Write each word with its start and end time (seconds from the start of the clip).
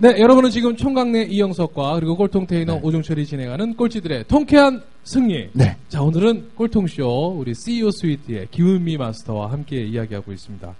네, 0.00 0.20
여러분은 0.20 0.50
지금 0.50 0.76
총각내 0.76 1.24
이영석과 1.24 1.94
그리고 1.96 2.16
꼴통 2.16 2.46
테이너 2.46 2.74
네. 2.74 2.80
오종철이 2.84 3.26
진행하는 3.26 3.74
꼴찌들의 3.74 4.26
통쾌한 4.28 4.80
승리. 5.02 5.48
네. 5.52 5.76
자, 5.88 6.02
오늘은 6.02 6.50
꼴통쇼 6.54 7.34
우리 7.36 7.52
CEO 7.52 7.90
스위트의 7.90 8.46
김은미 8.52 8.96
마스터와 8.96 9.50
함께 9.50 9.84
이야기하고 9.84 10.32
있습니다. 10.32 10.72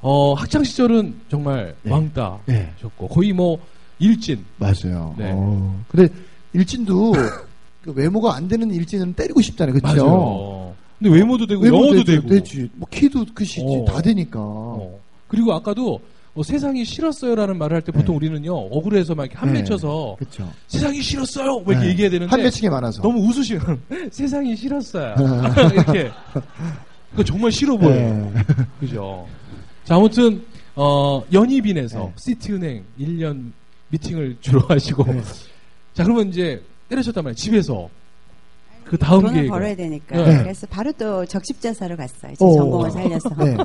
어, 0.00 0.34
학창 0.34 0.62
시절은 0.62 1.22
정말 1.28 1.74
네. 1.82 1.90
왕따셨고 1.90 2.44
네. 2.46 3.08
거의 3.10 3.32
뭐 3.32 3.58
일진. 3.98 4.44
맞아요. 4.58 5.12
네. 5.18 5.32
어, 5.34 5.82
근데 5.88 6.08
일진도 6.52 7.14
그 7.82 7.92
외모가 7.96 8.36
안 8.36 8.46
되는 8.46 8.72
일진은 8.72 9.14
때리고 9.14 9.40
싶잖아요. 9.40 9.74
그렇죠? 9.74 10.72
근데 11.00 11.12
외모도 11.12 11.46
되고 11.48 11.62
외모도 11.62 11.86
영어도 11.86 12.04
되죠, 12.04 12.20
되고. 12.22 12.28
되지. 12.28 12.70
뭐 12.74 12.86
키도 12.88 13.26
크시지. 13.34 13.60
어. 13.64 13.84
다 13.86 14.00
되니까. 14.00 14.38
어. 14.38 15.00
그리고 15.26 15.52
아까도 15.52 16.00
어, 16.36 16.42
세상이 16.42 16.84
싫었어요라는 16.84 17.56
말을 17.58 17.76
할 17.76 17.82
때 17.82 17.92
보통 17.92 18.18
네. 18.18 18.26
우리는요 18.28 18.54
억울해서 18.54 19.14
막 19.14 19.24
이렇게 19.24 19.38
한 19.38 19.52
네. 19.52 19.60
맺혀서 19.60 20.16
그렇죠. 20.18 20.52
세상이 20.68 21.00
싫었어요 21.00 21.60
뭐 21.60 21.72
이렇게 21.72 21.86
네. 21.86 21.90
얘기해야 21.92 22.10
되는데 22.10 22.30
한 22.30 22.42
매칭이 22.42 22.68
많아서. 22.68 23.00
너무 23.02 23.20
웃으시면 23.26 23.80
세상이 24.10 24.54
싫었어요. 24.56 25.14
이렇게. 25.72 26.10
그 27.14 27.24
정말 27.24 27.50
싫어 27.50 27.76
보여요. 27.76 28.30
네. 28.34 28.42
그죠. 28.80 29.26
자, 29.84 29.94
아무튼, 29.96 30.44
어, 30.74 31.22
연희빈에서 31.32 31.98
네. 31.98 32.12
시티은행 32.16 32.84
1년 33.00 33.52
미팅을 33.88 34.36
주로 34.40 34.60
하시고. 34.68 35.04
네. 35.04 35.22
자, 35.94 36.02
그러면 36.04 36.28
이제 36.28 36.62
때려쳤단 36.90 37.24
말이에요. 37.24 37.34
집에서. 37.36 37.88
그 38.88 38.96
다음 38.96 39.20
돈을 39.22 39.34
계획. 39.34 39.48
벌어야 39.48 39.74
되니까. 39.76 40.16
네. 40.16 40.38
그래서 40.38 40.66
바로 40.68 40.92
또 40.92 41.24
적십자사로 41.26 41.96
갔어요. 41.96 42.32
제 42.38 42.44
오. 42.44 42.54
전공을 42.56 42.90
살려서. 42.90 43.30
네. 43.38 43.56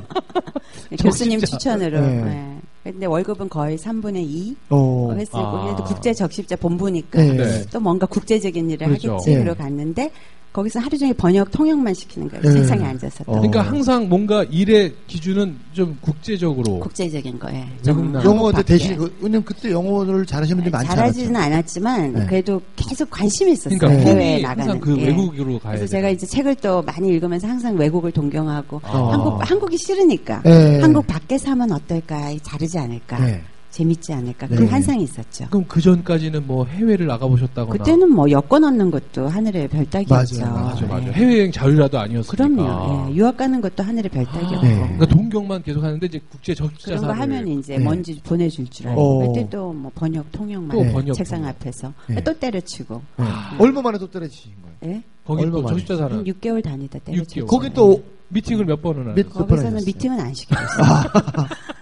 교수님 1.00 1.38
적십자. 1.40 1.58
추천으로. 1.58 2.00
네. 2.00 2.22
네. 2.24 2.58
근데 2.82 3.06
월급은 3.06 3.48
거의 3.48 3.78
3분의 3.78 4.16
2 4.16 4.56
어. 4.70 5.12
했을 5.16 5.30
아. 5.38 5.50
고 5.52 5.62
그래도 5.62 5.84
국제 5.84 6.12
적십자 6.12 6.56
본부니까 6.56 7.22
네. 7.22 7.36
네. 7.36 7.64
또 7.70 7.78
뭔가 7.78 8.06
국제적인 8.06 8.68
일을 8.70 8.88
그렇죠. 8.88 9.12
하겠지. 9.12 9.30
네. 9.30 9.38
그러고 9.44 9.62
갔는데 9.62 10.10
거기서 10.52 10.80
하루 10.80 10.98
종일 10.98 11.14
번역 11.14 11.50
통역만 11.50 11.94
시키는 11.94 12.28
거예요. 12.28 12.42
네. 12.42 12.52
세상에 12.52 12.84
앉아서 12.84 13.24
또. 13.24 13.32
어. 13.32 13.34
그러니까 13.36 13.62
항상 13.62 14.08
뭔가 14.08 14.44
일의 14.44 14.92
기준은 15.06 15.56
좀 15.72 15.96
국제적으로. 16.00 16.80
국제적인 16.80 17.38
거예요. 17.38 17.64
나라. 17.84 18.24
영어도 18.24 18.62
대신, 18.62 18.96
그, 18.96 19.14
왜냐면 19.20 19.44
그때 19.44 19.70
영어를 19.70 20.26
잘하시는 20.26 20.56
분들이 20.56 20.70
많지 20.70 20.88
잘하지는 20.88 21.34
않았죠. 21.36 21.52
않았지만 21.54 22.12
네. 22.12 22.26
그래도 22.26 22.60
계속 22.76 23.08
관심이 23.10 23.52
있었어요. 23.52 23.78
그러니까 23.78 24.04
네. 24.04 24.10
해외에 24.10 24.42
나가는. 24.42 24.62
항상 24.62 24.80
그 24.80 24.98
예. 24.98 25.06
외국으로 25.06 25.58
가야 25.58 25.74
그래서 25.76 25.84
돼. 25.86 25.90
제가 25.96 26.10
이제 26.10 26.26
책을 26.26 26.56
또 26.56 26.82
많이 26.82 27.08
읽으면서 27.08 27.48
항상 27.48 27.74
외국을 27.76 28.12
동경하고 28.12 28.80
아. 28.84 29.10
한국 29.12 29.50
한국이 29.50 29.76
싫으니까 29.78 30.42
네. 30.44 30.80
한국 30.80 31.06
밖에서 31.06 31.50
하면 31.52 31.72
어떨까 31.72 32.34
자르지 32.42 32.78
않을까 32.78 33.18
네. 33.24 33.42
재밌지 33.72 34.12
않을까 34.12 34.46
네. 34.46 34.54
그런 34.56 34.68
환상이 34.68 35.02
있었죠. 35.02 35.46
그럼 35.48 35.64
그 35.66 35.80
전까지는 35.80 36.46
뭐 36.46 36.64
해외를 36.66 37.06
나가보셨다거나. 37.06 37.78
그때는 37.78 38.10
뭐 38.14 38.30
여권 38.30 38.62
얻는 38.64 38.90
것도 38.90 39.26
하늘의 39.28 39.66
별따기였죠. 39.68 40.40
맞아요, 40.42 40.54
맞아, 40.66 40.86
맞아. 40.86 41.06
네. 41.06 41.12
해외여행 41.12 41.50
자유라도 41.52 41.98
아니었으니까. 41.98 42.36
그럼요. 42.48 43.08
예, 43.10 43.14
유학 43.16 43.36
가는 43.38 43.60
것도 43.62 43.82
하늘의 43.82 44.10
별따기였고 44.10 44.60
네. 44.62 44.74
그러니까 44.76 45.06
동경만 45.06 45.62
계속 45.62 45.82
하는데 45.82 46.06
이제 46.06 46.20
국제 46.30 46.52
그런 46.54 46.68
적자사를 46.70 47.08
거 47.08 47.12
하면 47.22 47.48
이제 47.48 47.78
네. 47.78 47.82
뭔지 47.84 48.20
보내줄 48.22 48.68
줄 48.68 48.88
알고 48.88 49.00
어. 49.24 49.26
그때 49.32 49.48
또 49.48 49.72
뭐 49.72 49.90
번역 49.94 50.30
통역만. 50.32 50.92
번역, 50.92 51.14
책상 51.14 51.40
번역. 51.40 51.56
앞에서 51.56 51.92
네. 52.08 52.22
또 52.22 52.38
때려치고 52.38 53.02
네. 53.16 53.24
얼마 53.58 53.80
만에 53.80 53.96
또 53.98 54.08
떨어지신 54.10 54.52
거예요? 54.82 54.96
예? 54.96 55.02
거기 55.26 55.44
또 55.50 55.62
만에? 55.62 55.68
적십자사는 55.76 56.16
한 56.18 56.24
6개월 56.24 56.62
다니다 56.62 56.98
때려치고 56.98 57.46
6개월. 57.46 57.48
거기 57.48 57.72
또 57.72 58.04
미팅을 58.28 58.66
몇 58.66 58.82
번을 58.82 59.00
하는 59.00 59.14
몇- 59.14 59.26
몇번 59.28 59.46
거기서는? 59.48 59.82
미팅은 59.86 60.20
안 60.20 60.34
시켜줬어요. 60.34 60.84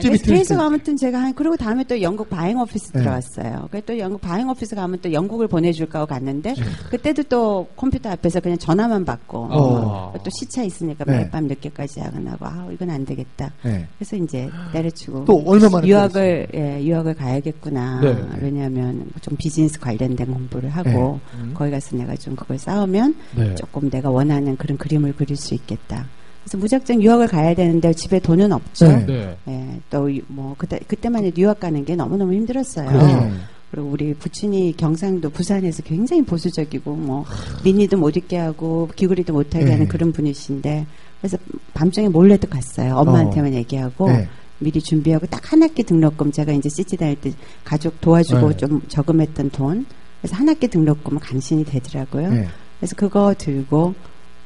네, 0.00 0.16
때- 0.42 0.54
아무튼 0.54 0.96
제가 0.96 1.20
한 1.20 1.34
그리고 1.34 1.56
다음에 1.56 1.84
또 1.84 2.00
영국 2.02 2.28
바잉 2.30 2.58
오피스 2.58 2.92
네. 2.92 3.00
들어갔어요. 3.00 3.68
그또 3.70 3.98
영국 3.98 4.20
바잉 4.20 4.48
오피스 4.48 4.74
가면 4.74 4.98
또 5.02 5.12
영국을 5.12 5.48
보내줄까 5.48 6.00
하고 6.00 6.08
갔는데 6.08 6.54
그때도 6.90 7.22
또 7.24 7.66
컴퓨터 7.76 8.10
앞에서 8.10 8.40
그냥 8.40 8.58
전화만 8.58 9.04
받고 9.04 9.48
어. 9.50 10.12
또 10.22 10.30
시차 10.30 10.62
있으니까 10.62 11.04
네. 11.04 11.12
매일 11.18 11.30
밤 11.30 11.46
늦게까지 11.46 12.00
야근하고 12.00 12.46
아 12.46 12.68
이건 12.72 12.90
안 12.90 13.04
되겠다. 13.04 13.52
네. 13.62 13.86
그래서 13.98 14.16
이제 14.16 14.48
때려치고 14.72 15.24
또 15.24 15.42
얼마 15.46 15.68
만에 15.68 15.86
유학을 15.86 16.48
예, 16.54 16.82
유학을 16.84 17.14
가야겠구나. 17.14 18.00
네. 18.00 18.16
왜냐하면 18.40 19.06
좀 19.20 19.36
비즈니스 19.36 19.78
관련된 19.80 20.26
공부를 20.26 20.70
하고 20.70 21.20
음. 21.34 21.52
거기 21.54 21.70
가서 21.70 21.96
내가 21.96 22.14
좀 22.16 22.34
그걸 22.36 22.58
쌓으면 22.58 23.14
네. 23.36 23.54
조금 23.54 23.90
내가 23.90 24.10
원하는 24.10 24.56
그런 24.56 24.76
그림을 24.78 25.14
그릴 25.16 25.36
수 25.36 25.54
있겠다. 25.54 26.06
그래서 26.48 26.56
무작정 26.56 27.02
유학을 27.02 27.28
가야 27.28 27.54
되는데 27.54 27.92
집에 27.92 28.18
돈은 28.18 28.52
없죠. 28.52 28.88
네. 28.88 29.04
네. 29.06 29.36
예, 29.48 29.80
또뭐 29.90 30.54
그때 30.56 30.80
그때만 30.86 31.24
해도 31.24 31.42
유학 31.42 31.60
가는 31.60 31.84
게 31.84 31.94
너무 31.94 32.16
너무 32.16 32.32
힘들었어요. 32.32 32.90
네. 32.90 33.32
그리고 33.70 33.88
우리 33.88 34.14
부친이 34.14 34.74
경상도 34.78 35.28
부산에서 35.28 35.82
굉장히 35.82 36.22
보수적이고 36.22 36.94
뭐 36.94 37.26
미니도 37.64 37.98
못 37.98 38.16
입게 38.16 38.38
하고 38.38 38.88
귀걸이도 38.96 39.34
못 39.34 39.54
하게 39.54 39.66
네. 39.66 39.72
하는 39.72 39.88
그런 39.88 40.10
분이신데 40.10 40.86
그래서 41.20 41.36
밤중에 41.74 42.08
몰래도 42.08 42.48
갔어요. 42.48 42.96
엄마한테만 42.96 43.52
얘기하고 43.52 44.08
네. 44.08 44.26
미리 44.58 44.80
준비하고 44.80 45.26
딱 45.26 45.52
한 45.52 45.62
학기 45.62 45.82
등록금 45.82 46.32
제가 46.32 46.52
이제 46.52 46.70
CC 46.70 46.96
다닐 46.96 47.16
때 47.20 47.32
가족 47.62 48.00
도와주고 48.00 48.48
네. 48.48 48.56
좀 48.56 48.80
저금했던 48.88 49.50
돈 49.50 49.84
그래서 50.22 50.36
한 50.36 50.48
학기 50.48 50.66
등록금은 50.66 51.20
간신히 51.20 51.64
되더라고요. 51.64 52.30
네. 52.30 52.48
그래서 52.78 52.96
그거 52.96 53.34
들고 53.36 53.94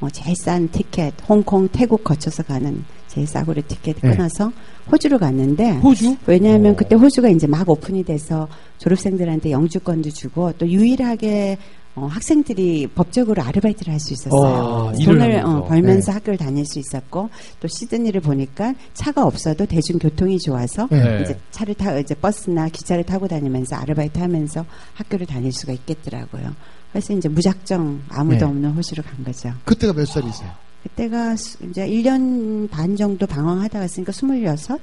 뭐 0.03 0.09
제일 0.09 0.35
싼 0.35 0.67
티켓 0.67 1.13
홍콩 1.29 1.69
태국 1.69 2.03
거쳐서 2.03 2.43
가는 2.43 2.83
제일 3.07 3.25
싸구려 3.25 3.61
티켓 3.65 3.95
네. 4.01 4.09
끊어서 4.11 4.51
호주로 4.91 5.17
갔는데 5.17 5.77
호주? 5.77 6.17
왜냐하면 6.27 6.73
어. 6.73 6.75
그때 6.75 6.95
호주가 6.95 7.29
이제 7.29 7.47
막 7.47 7.69
오픈이 7.69 8.03
돼서 8.03 8.49
졸업생들한테 8.79 9.51
영주권도 9.51 10.09
주고 10.09 10.51
또 10.57 10.67
유일하게 10.67 11.57
어, 11.95 12.07
학생들이 12.07 12.87
법적으로 12.95 13.41
아르바이트를 13.43 13.93
할 13.93 13.99
수 13.99 14.13
있었어요. 14.13 14.31
어, 14.41 14.91
일을 14.99 15.17
돈을. 15.19 15.35
어, 15.45 15.63
벌면서 15.65 16.11
네. 16.11 16.15
학교를 16.15 16.37
다닐 16.37 16.65
수 16.65 16.79
있었고 16.79 17.29
또 17.59 17.67
시드니를 17.67 18.19
보니까 18.21 18.73
차가 18.93 19.23
없어도 19.25 19.65
대중교통이 19.67 20.39
좋아서 20.39 20.87
네. 20.89 21.19
이제 21.21 21.37
차를 21.51 21.75
타 21.75 21.95
이제 21.99 22.15
버스나 22.15 22.67
기차를 22.69 23.03
타고 23.03 23.27
다니면서 23.27 23.75
아르바이트 23.75 24.17
하면서 24.19 24.65
학교를 24.95 25.27
다닐 25.27 25.51
수가 25.51 25.73
있겠더라고요. 25.73 26.55
그래서 26.91 27.13
이제 27.13 27.29
무작정 27.29 28.01
아무도 28.09 28.37
네. 28.39 28.43
없는 28.45 28.71
호주로 28.71 29.03
간 29.03 29.23
거죠. 29.23 29.53
그때가 29.65 29.93
몇 29.93 30.05
살이세요? 30.07 30.49
그때가 30.83 31.35
수- 31.35 31.57
이제 31.69 31.87
1년 31.87 32.69
반 32.69 32.95
정도 32.95 33.25
방황하다가 33.27 33.83
했으니까 33.83 34.11
26? 34.11 34.81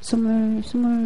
20, 0.00 0.18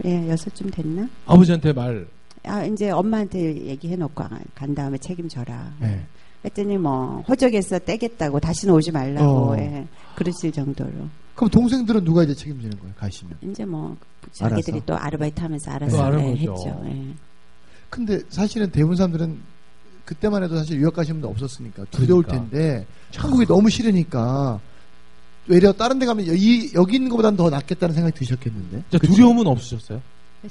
26쯤 0.04 0.72
됐나? 0.72 1.08
아버지한테 1.26 1.72
말. 1.72 2.06
아, 2.46 2.64
이제 2.64 2.90
엄마한테 2.90 3.66
얘기해놓고 3.66 4.22
아, 4.22 4.30
간 4.54 4.74
다음에 4.74 4.96
책임져라. 4.98 5.74
네. 5.80 6.04
했더니 6.44 6.78
뭐, 6.78 7.22
호적에서 7.28 7.80
떼겠다고 7.80 8.38
다시는 8.38 8.72
오지 8.74 8.92
말라고, 8.92 9.50
어. 9.50 9.58
예, 9.58 9.86
그러실 10.14 10.52
정도로. 10.52 10.90
그럼 11.34 11.50
동생들은 11.50 12.04
누가 12.04 12.22
이제 12.22 12.34
책임지는 12.34 12.78
거예요? 12.78 12.94
가시면. 12.96 13.36
이제 13.42 13.64
뭐, 13.64 13.96
자기들이 14.32 14.76
알아서? 14.76 14.86
또 14.86 14.96
아르바이트 14.96 15.40
하면서 15.40 15.70
또 15.70 15.74
알아서 15.74 16.04
아는 16.04 16.20
예. 16.20 16.36
했죠. 16.36 16.82
예. 16.86 17.14
근데 17.90 18.20
사실은 18.28 18.70
대부분 18.70 18.96
사람들은 18.96 19.38
그때만 20.04 20.42
해도 20.44 20.56
사실 20.56 20.78
유학 20.78 20.94
가시는 20.94 21.20
분 21.20 21.30
없었으니까 21.30 21.84
두려울 21.90 22.22
그러니까. 22.22 22.50
텐데 22.50 22.86
한국이 23.16 23.44
너무 23.46 23.68
싫으니까 23.68 24.60
외려 25.48 25.72
다른 25.72 25.98
데 25.98 26.06
가면 26.06 26.26
이, 26.28 26.70
여기 26.74 26.94
있는 26.96 27.08
것보다는 27.10 27.36
더 27.36 27.50
낫겠다는 27.50 27.94
생각이 27.94 28.16
드셨겠는데. 28.16 28.84
두려움은 28.98 29.46
없으셨어요? 29.46 30.00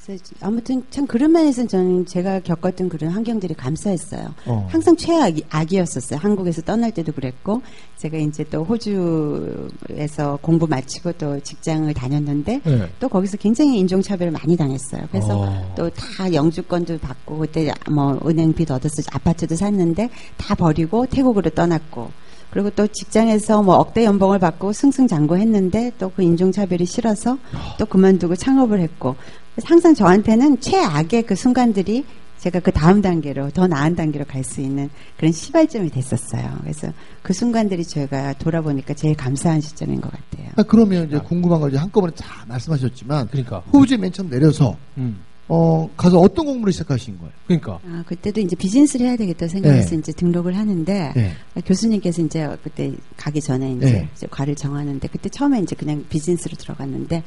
그래서 0.04 0.22
아무튼 0.42 0.84
참 0.90 1.08
그런 1.08 1.32
면에서는 1.32 1.68
저는 1.70 2.06
제가 2.06 2.42
겪었던 2.42 2.90
그런 2.90 3.12
환경들이 3.12 3.54
감사했어요. 3.54 4.34
어. 4.46 4.68
항상 4.70 4.96
최악이었었어요. 4.98 6.20
한국에서 6.20 6.62
떠날 6.64 6.92
때도 6.92 7.14
그랬고 7.14 7.62
제가 7.98 8.18
이제 8.18 8.44
또 8.44 8.64
호주에서 8.66 10.40
공부 10.42 10.68
마치고 10.68 11.14
또 11.14 11.40
직장을 11.40 11.94
다녔는데 11.94 12.62
네. 12.64 12.90
또 13.00 13.08
거기서 13.08 13.38
굉장히 13.38 13.80
인종차별을 13.80 14.34
많이 14.34 14.58
당했어요. 14.58 15.04
그래서 15.12 15.40
어. 15.40 15.76
또다 15.76 16.34
영주권도 16.34 16.98
받고 17.00 17.38
그때 17.38 17.72
뭐 17.90 18.20
은행 18.26 18.52
빚 18.52 18.70
얻어서 18.70 19.02
아파트도 19.12 19.56
샀는데 19.56 20.10
다 20.36 20.56
버리고 20.56 21.06
태국으로 21.06 21.52
떠났고 21.52 22.12
그리고 22.52 22.70
또 22.70 22.88
직장에서 22.88 23.64
뭐 23.64 23.76
억대 23.76 24.06
연봉을 24.06 24.40
받고 24.40 24.72
승승장구했는데 24.74 25.94
또 26.00 26.10
그 26.16 26.22
인종차별이 26.24 26.86
싫어서 26.86 27.38
또 27.78 27.86
그만두고 27.86 28.36
창업을 28.36 28.80
했고 28.80 29.16
항상 29.64 29.94
저한테는 29.94 30.60
최악의 30.62 31.24
그 31.24 31.36
순간들이 31.36 32.06
제가 32.38 32.60
그 32.60 32.72
다음 32.72 33.02
단계로 33.02 33.50
더 33.52 33.66
나은 33.68 33.96
단계로 33.96 34.26
갈 34.26 34.44
수 34.44 34.62
있는 34.62 34.90
그런 35.18 35.32
시발점이 35.32 35.90
됐었어요. 35.90 36.58
그래서 36.62 36.88
그 37.24 37.34
순간들이 37.34 37.84
제가 37.84 38.34
돌아보니까 38.34 38.94
제일 38.94 39.16
감사한 39.16 39.62
시점인 39.62 40.00
것 40.00 40.12
같아요. 40.12 40.52
아, 40.56 40.64
그러면 40.64 41.08
이제 41.08 41.18
궁금한 41.18 41.60
걸 41.60 41.72
이제 41.72 41.80
한꺼번에 41.80 42.14
다 42.14 42.46
말씀하셨지만 42.48 43.28
그러니까. 43.30 43.64
호주에 43.74 43.98
맨 43.98 44.12
처음 44.12 44.30
내려서 44.30 44.78
음. 44.98 45.22
어 45.48 45.88
가서 45.96 46.20
어떤 46.20 46.46
공부를 46.46 46.74
시작하신 46.74 47.20
거예요? 47.20 47.32
그러니까. 47.46 47.80
아, 47.88 48.04
그때도 48.08 48.42
이제 48.42 48.56
비즈니스를 48.56 49.06
해야 49.06 49.16
되겠다 49.16 49.48
생각해서 49.48 49.92
네. 49.92 49.96
이제 49.98 50.12
등록을 50.12 50.58
하는데 50.58 51.14
네. 51.16 51.34
교수님께서 51.66 52.24
이제 52.24 52.50
그때 52.64 52.92
가기 53.16 53.42
전에 53.42 53.74
이제, 53.74 53.92
네. 53.92 54.10
이제 54.16 54.28
과를 54.32 54.56
정하는데 54.56 55.08
그때 55.08 55.30
처음에 55.30 55.60
이제 55.62 55.76
그냥 55.76 56.04
비즈니스로 56.10 56.56
들어갔는데 56.58 57.24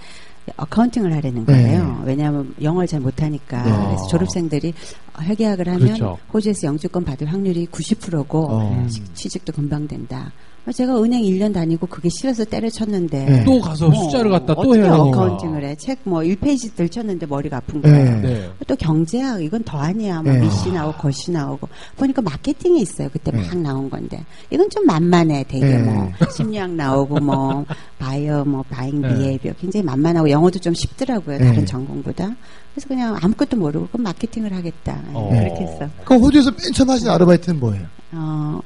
어카운팅을 0.56 1.12
하려는 1.12 1.44
거예요. 1.44 2.03
왜냐하면 2.05 2.55
영어를 2.61 2.88
잘 2.88 3.00
못하니까 3.00 3.62
네. 3.62 3.70
그래서 3.70 4.06
졸업생들이 4.09 4.75
회계학을 5.20 5.69
하면 5.69 5.81
그렇죠. 5.81 6.19
호주에서 6.32 6.67
영주권 6.67 7.05
받을 7.05 7.26
확률이 7.29 7.67
90%고 7.67 8.47
어. 8.50 8.87
취직도 9.15 9.53
금방 9.53 9.87
된다. 9.87 10.32
제가 10.73 11.03
은행 11.03 11.23
1년 11.23 11.53
다니고 11.55 11.87
그게 11.87 12.09
싫어서 12.09 12.44
때려쳤는데 12.44 13.25
네. 13.25 13.44
또 13.44 13.61
가서 13.61 13.91
숫자를 13.93 14.31
갖다 14.31 14.55
또 14.55 14.61
어떻게 14.61 14.81
해야 14.81 14.91
되니까. 14.97 15.03
어카운팅을 15.03 15.65
해? 15.65 15.75
책 15.76 15.99
뭐 16.05 16.20
1페이지 16.20 16.75
들 16.75 16.88
쳤는데 16.88 17.26
머리가 17.26 17.59
아픈 17.59 17.82
거야. 17.82 17.93
네. 17.93 18.20
네. 18.20 18.50
또 18.67 18.75
경제학 18.76 19.43
이건 19.43 19.62
더 19.65 19.79
아니야. 19.79 20.23
뭐 20.23 20.32
네. 20.32 20.41
미시 20.41 20.70
나오고 20.73 20.99
거시 20.99 21.31
나오고 21.31 21.69
보니까 21.97 22.23
마케팅이 22.23 22.81
있어요. 22.81 23.09
그때 23.12 23.31
네. 23.31 23.43
막 23.47 23.56
나온 23.59 23.91
건데 23.91 24.25
이건 24.50 24.69
좀 24.70 24.87
만만해. 24.87 25.44
되게 25.49 25.65
네. 25.67 25.79
뭐 25.82 26.11
심리학 26.35 26.70
나오고 26.70 27.20
뭐 27.20 27.65
buyer 27.99 28.44
뭐 28.44 28.62
buying 28.70 29.00
네. 29.03 29.15
behavior 29.14 29.52
굉장히 29.61 29.85
만만하고 29.85 30.31
영어도 30.31 30.59
좀 30.59 30.73
쉽더라고요. 30.75 31.38
네. 31.38 31.44
다른 31.47 31.67
전공보다. 31.67 32.35
그래서 32.75 32.88
그냥 32.88 33.17
아무것도 33.20 33.56
모르고 33.56 33.88
그럼 33.88 34.05
마케팅을 34.05 34.53
하겠다. 34.53 35.00
어. 35.12 35.29
그렇게 35.31 35.65
했어. 35.65 35.88
그럼 36.05 36.23
호주에서 36.23 36.50
맨 36.53 36.73
처음 36.73 36.91
하신 36.91 37.09
아르바이트는 37.09 37.59
뭐예요? 37.61 37.85
어, 38.12 38.61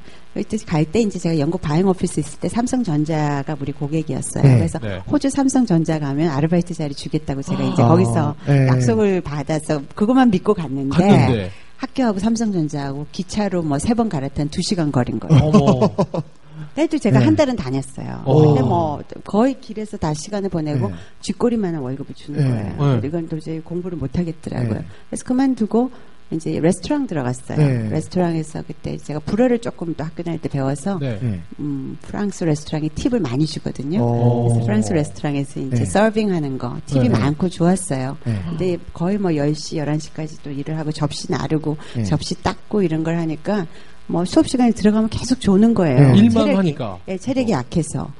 갈 0.66 0.84
때 0.84 1.00
이제 1.00 1.18
제가 1.18 1.38
영국 1.38 1.60
buying 1.60 1.86
office 1.88 2.20
있을 2.20 2.40
때 2.40 2.48
삼성전자가 2.48 3.56
우리 3.60 3.72
고객이었어요. 3.72 4.42
네. 4.42 4.56
그래서 4.56 4.78
네. 4.78 4.98
호주 5.10 5.28
삼성전자 5.30 5.98
가면 5.98 6.28
아르바이트 6.30 6.74
자리 6.74 6.94
주겠다고 6.94 7.42
제가 7.42 7.62
이제 7.64 7.82
아, 7.82 7.88
거기서 7.88 8.34
네. 8.46 8.66
약속을 8.68 9.20
받아서 9.20 9.82
그것만 9.94 10.30
믿고 10.30 10.54
갔는데, 10.54 10.96
갔는데. 10.96 11.50
학교하고 11.76 12.18
삼성전자하고 12.18 13.06
기차로 13.12 13.62
뭐 13.62 13.76
세 13.78 13.94
번 13.94 14.08
갈아탄 14.08 14.48
두 14.48 14.62
시간 14.62 14.90
거린 14.92 15.18
거예요. 15.20 15.50
그래도 16.74 16.96
제가 16.96 17.18
네. 17.18 17.24
한 17.26 17.36
달은 17.36 17.56
다녔어요. 17.56 18.22
어. 18.24 18.46
근데 18.46 18.62
뭐 18.62 19.02
거의 19.24 19.60
길에서 19.60 19.96
다 19.98 20.14
시간을 20.14 20.48
보내고 20.48 20.88
네. 20.88 20.94
쥐꼬리만한 21.20 21.82
월급을 21.82 22.14
주는 22.14 22.38
네. 22.40 22.74
거예요. 22.78 23.00
네. 23.00 23.06
이건 23.08 23.28
도저히 23.28 23.60
공부를 23.60 23.98
못 23.98 24.16
하겠더라고요. 24.16 24.74
네. 24.74 24.84
그래서 25.10 25.24
그만두고 25.24 25.90
이제 26.32 26.58
레스토랑 26.60 27.06
들어갔어요. 27.06 27.56
네. 27.58 27.88
레스토랑에서 27.90 28.62
그때 28.66 28.96
제가 28.96 29.20
불어를 29.20 29.58
조금 29.58 29.94
또 29.94 30.04
학교 30.04 30.22
다닐 30.22 30.40
때 30.40 30.48
배워서 30.48 30.98
네. 30.98 31.18
네. 31.20 31.40
음, 31.60 31.96
프랑스 32.02 32.44
레스토랑이 32.44 32.88
팁을 32.90 33.20
많이 33.20 33.46
주거든요. 33.46 34.02
어. 34.02 34.48
그래서 34.48 34.64
프랑스 34.64 34.92
레스토랑에서 34.92 35.60
이제 35.60 35.76
네. 35.76 35.84
서빙하는 35.84 36.58
거 36.58 36.76
팁이 36.86 37.08
네. 37.08 37.18
많고 37.18 37.48
좋았어요. 37.48 38.16
네. 38.24 38.42
근데 38.48 38.78
거의 38.92 39.18
뭐 39.18 39.30
10시, 39.30 39.76
11시까지 39.84 40.38
또 40.42 40.50
일을 40.50 40.78
하고 40.78 40.90
접시 40.92 41.30
나르고 41.30 41.76
네. 41.96 42.04
접시 42.04 42.34
닦고 42.42 42.82
이런 42.82 43.04
걸 43.04 43.18
하니까 43.18 43.66
뭐 44.06 44.24
수업 44.24 44.48
시간에 44.48 44.72
들어가면 44.72 45.08
계속 45.10 45.40
조는 45.40 45.74
거예요. 45.74 46.12
네. 46.12 46.18
일만 46.18 46.46
체력이- 46.46 46.54
하니까. 46.56 46.98
예, 47.08 47.16
체력이 47.16 47.52
약해서. 47.52 48.10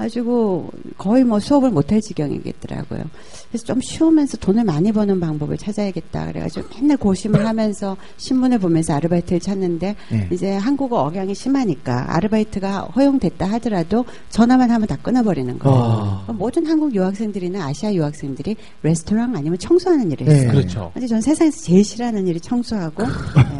네. 0.00 0.04
가지고 0.04 0.70
거의 0.96 1.24
뭐 1.24 1.38
수업을 1.38 1.70
못 1.70 1.90
할 1.92 2.00
지경이겠더라고요. 2.00 3.00
그래서 3.48 3.64
좀 3.64 3.80
쉬우면서 3.80 4.36
돈을 4.36 4.62
많이 4.64 4.92
버는 4.92 5.18
방법을 5.18 5.58
찾아야겠다. 5.58 6.26
그래가지고 6.26 6.68
맨날 6.76 6.96
고심을 6.96 7.44
하면서 7.44 7.96
신문을 8.16 8.60
보면서 8.60 8.94
아르바이트를 8.94 9.40
찾는데 9.40 9.96
네. 10.10 10.28
이제 10.30 10.52
한국어 10.52 11.02
억양이 11.02 11.34
심하니까 11.34 12.14
아르바이트가 12.14 12.90
허용됐다 12.94 13.46
하더라도 13.52 14.04
전화만 14.28 14.70
하면 14.70 14.86
다 14.86 14.96
끊어버리는 15.02 15.58
거예요. 15.58 15.78
아. 15.78 16.22
그럼 16.26 16.38
모든 16.38 16.64
한국 16.66 16.94
유학생들이나 16.94 17.64
아시아 17.66 17.92
유학생들이 17.92 18.54
레스토랑 18.82 19.34
아니면 19.36 19.58
청소하는 19.58 20.12
일을 20.12 20.26
네. 20.26 20.34
했어요. 20.34 20.52
그렇죠. 20.52 20.90
근데 20.94 21.08
전 21.08 21.20
세상에서 21.20 21.60
제일 21.60 21.84
싫어하는 21.84 22.28
일이 22.28 22.40
청소하고 22.40 23.02
예. 23.02 23.59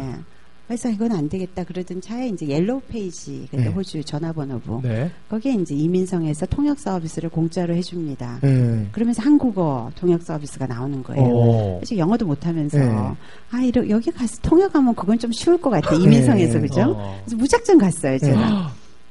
그래서 0.71 0.89
이건 0.89 1.11
안 1.11 1.27
되겠다 1.27 1.65
그러던 1.65 1.99
차에 1.99 2.29
이제 2.29 2.47
Yellow 2.47 2.79
Page 2.87 3.45
그때 3.51 3.63
네. 3.63 3.67
호주 3.67 4.05
전화번호부 4.05 4.79
네. 4.83 5.11
거기에 5.27 5.55
이제 5.55 5.75
이민성에서 5.75 6.45
통역 6.45 6.79
서비스를 6.79 7.29
공짜로 7.29 7.75
해줍니다. 7.75 8.39
네. 8.41 8.87
그러면서 8.93 9.21
한국어 9.21 9.91
통역 9.97 10.23
서비스가 10.23 10.67
나오는 10.67 11.03
거예요. 11.03 11.23
어. 11.25 11.79
사실 11.81 11.97
영어도 11.97 12.25
못하면서 12.25 12.77
네. 12.79 12.89
아 13.51 13.61
이러, 13.61 13.89
여기 13.89 14.11
가서 14.11 14.37
통역하면 14.43 14.95
그건 14.95 15.19
좀 15.19 15.29
쉬울 15.33 15.59
것 15.59 15.71
같아 15.71 15.93
이민성에서 15.93 16.53
네. 16.53 16.61
그죠? 16.61 16.95
어. 16.95 17.19
그래서 17.25 17.35
무작정 17.35 17.77
갔어요 17.77 18.17
제가. 18.17 18.39
네. 18.39 18.55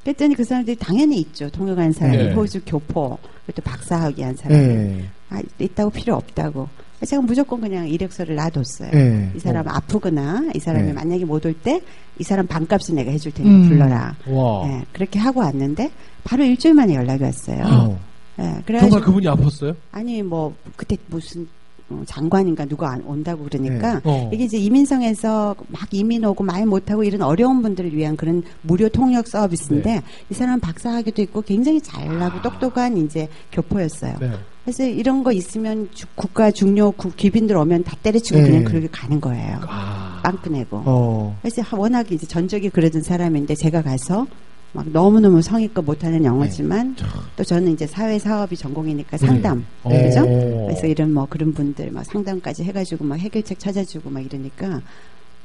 그랬더니 0.04 0.34
그 0.36 0.44
사람들이 0.44 0.76
당연히 0.76 1.20
있죠 1.20 1.50
통역한 1.50 1.92
사람이 1.92 2.16
네. 2.16 2.32
호주 2.32 2.62
교포 2.64 3.18
그리고 3.44 3.60
박사학위 3.60 4.22
한 4.22 4.34
사람이 4.34 4.66
네. 4.66 5.04
아 5.28 5.42
있다고 5.58 5.90
필요 5.90 6.14
없다고. 6.14 6.70
제가 7.06 7.22
무조건 7.22 7.60
그냥 7.60 7.88
이력서를 7.88 8.34
놔뒀어요. 8.36 8.90
네. 8.92 9.32
이 9.34 9.38
사람 9.38 9.66
아프거나 9.68 10.50
이 10.54 10.58
사람이 10.58 10.86
네. 10.88 10.92
만약에 10.92 11.24
못 11.24 11.44
올 11.46 11.54
때 11.54 11.80
이 12.18 12.22
사람 12.22 12.46
반값은 12.46 12.96
내가 12.96 13.10
해줄 13.10 13.32
테니까 13.32 13.54
음. 13.56 13.68
불러라. 13.68 14.14
와. 14.28 14.66
네, 14.68 14.84
그렇게 14.92 15.18
하고 15.18 15.40
왔는데 15.40 15.90
바로 16.22 16.44
일주일 16.44 16.74
만에 16.74 16.94
연락이 16.94 17.24
왔어요. 17.24 17.62
어. 17.64 17.98
네, 18.36 18.62
정말 18.78 19.00
그분이 19.00 19.24
아팠어요? 19.26 19.74
아니 19.90 20.22
뭐 20.22 20.54
그때 20.76 20.98
무슨 21.06 21.48
어, 21.88 22.02
장관인가 22.06 22.66
누가 22.66 22.90
안 22.92 23.00
온다고 23.06 23.44
그러니까 23.44 24.02
어. 24.04 24.28
이게 24.32 24.44
이제 24.44 24.58
이민성에서 24.58 25.56
막 25.68 25.88
이민 25.92 26.22
오고 26.24 26.44
말 26.44 26.66
못하고 26.66 27.04
이런 27.04 27.22
어려운 27.22 27.62
분들을 27.62 27.94
위한 27.96 28.16
그런 28.16 28.42
무료 28.62 28.88
통역 28.90 29.26
서비스인데 29.26 29.94
네. 29.94 30.02
이 30.30 30.34
사람은 30.34 30.60
박사학위도 30.60 31.22
있고 31.22 31.40
굉장히 31.40 31.80
잘나고 31.80 32.42
똑똑한 32.42 32.98
이제 32.98 33.28
교포였어요. 33.52 34.14
네. 34.20 34.30
그래서 34.64 34.84
이런 34.84 35.22
거 35.24 35.32
있으면 35.32 35.88
주- 35.92 36.06
국가 36.14 36.50
중요 36.50 36.90
국 36.92 37.16
귀빈들 37.16 37.56
오면 37.56 37.84
다 37.84 37.96
때려치고 38.02 38.38
네. 38.40 38.46
그냥 38.46 38.64
그렇게 38.64 38.88
가는 38.88 39.20
거예요. 39.20 39.58
아. 39.66 40.20
빵꾸 40.22 40.50
내고. 40.50 40.82
어. 40.84 41.36
그래서 41.42 41.62
워낙 41.76 42.12
이제 42.12 42.26
전적이 42.26 42.68
그러던 42.70 43.02
사람인데 43.02 43.54
제가 43.54 43.82
가서 43.82 44.26
막 44.72 44.88
너무너무 44.90 45.42
성의껏 45.42 45.84
못하는 45.84 46.24
영어지만 46.24 46.94
또 47.36 47.42
저는 47.42 47.72
이제 47.72 47.86
사회 47.86 48.18
사업이 48.20 48.56
전공이니까 48.56 49.16
상담 49.16 49.64
네. 49.88 50.04
그죠? 50.04 50.20
어. 50.20 50.66
그래서 50.68 50.86
이런 50.86 51.12
뭐 51.12 51.26
그런 51.28 51.52
분들 51.54 51.90
막 51.90 52.04
상담까지 52.04 52.62
해가지고 52.64 53.04
막 53.04 53.16
해결책 53.16 53.58
찾아주고 53.58 54.10
막 54.10 54.20
이러니까 54.24 54.80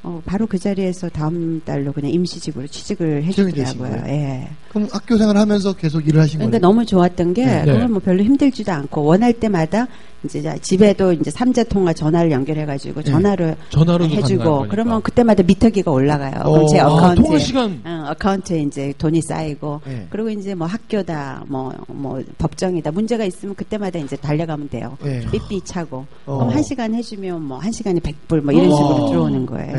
어, 0.06 0.22
바로 0.24 0.46
그 0.46 0.60
자리에서 0.60 1.10
다음 1.10 1.60
달로 1.66 1.92
그냥 1.92 2.12
임시직으로 2.12 2.68
취직을 2.68 3.24
해주더라고요. 3.24 4.04
예. 4.06 4.48
그럼 4.70 4.88
학교 4.92 5.18
생활 5.18 5.36
하면서 5.36 5.74
계속 5.74 6.08
일을 6.08 6.22
하신 6.22 6.38
그러니까 6.38 6.60
거예요? 6.60 6.62
너무 6.62 6.86
좋았던 6.86 7.34
게 7.34 7.44
네. 7.44 7.66
그걸 7.66 7.88
뭐 7.88 8.00
별로 8.00 8.24
힘들지도 8.24 8.72
않고 8.72 9.04
원할 9.04 9.34
때마다 9.34 9.88
이제 10.26 10.42
자- 10.42 10.58
집에도 10.58 11.14
이제 11.14 11.32
삼자 11.32 11.64
통화 11.64 11.94
전화를 11.94 12.32
연결해 12.32 12.66
가지고 12.66 13.02
네. 13.02 13.12
전화로 13.12 13.56
전화로도 13.70 14.14
해주고 14.14 14.44
가능한 14.44 14.70
그러면. 14.70 15.02
그때마다 15.02 15.44
미터기가 15.44 15.92
올라가요. 15.92 16.44
그럼 16.44 16.68
제 16.68 16.80
어, 16.80 16.88
아, 16.88 16.94
account에 16.94 17.40
시간. 17.40 17.82
응, 17.86 18.06
account에 18.10 18.60
이제 18.62 18.94
돈이 18.98 19.22
쌓이고 19.22 19.82
네. 19.86 20.08
그리고 20.10 20.30
이제 20.30 20.54
뭐 20.56 20.68
학교다 20.68 21.44
뭐 21.48 21.74
뭐 21.88 22.22
법정이다 22.38 22.92
문제가 22.92 23.24
있으면 23.26 23.56
그때마다 23.56 24.00
이제 24.00 24.16
달려가면 24.16 24.70
돼요. 24.70 24.98
네. 25.04 25.22
삐삐 25.32 25.62
차고 25.64 26.06
어. 26.26 26.38
그럼 26.38 26.50
한 26.54 26.62
시간 26.64 26.94
해주면 26.94 27.42
뭐 27.44 27.60
한 27.60 27.72
시간에 27.72 28.00
100불 28.00 28.42
뭐 28.42 28.52
이런 28.54 28.66
식으로 28.66 29.06
어. 29.06 29.10
들어오는 29.10 29.46
거예요. 29.46 29.74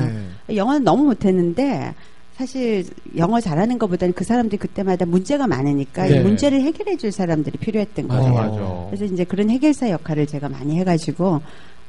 네. 0.48 0.56
영어는 0.56 0.84
너무 0.84 1.04
못했는데 1.04 1.94
사실 2.36 2.84
영어 3.16 3.40
잘하는 3.40 3.78
것보다는 3.78 4.12
그 4.12 4.22
사람들이 4.22 4.58
그때마다 4.58 5.06
문제가 5.06 5.46
많으니까 5.46 6.06
네. 6.06 6.16
이 6.16 6.20
문제를 6.20 6.60
해결해 6.60 6.98
줄 6.98 7.10
사람들이 7.10 7.56
필요했던 7.56 8.06
맞아, 8.06 8.30
거예요. 8.30 8.34
맞아. 8.34 8.86
그래서 8.90 9.04
이제 9.06 9.24
그런 9.24 9.48
해결사 9.48 9.88
역할을 9.88 10.26
제가 10.26 10.50
많이 10.50 10.78
해가지고 10.78 11.40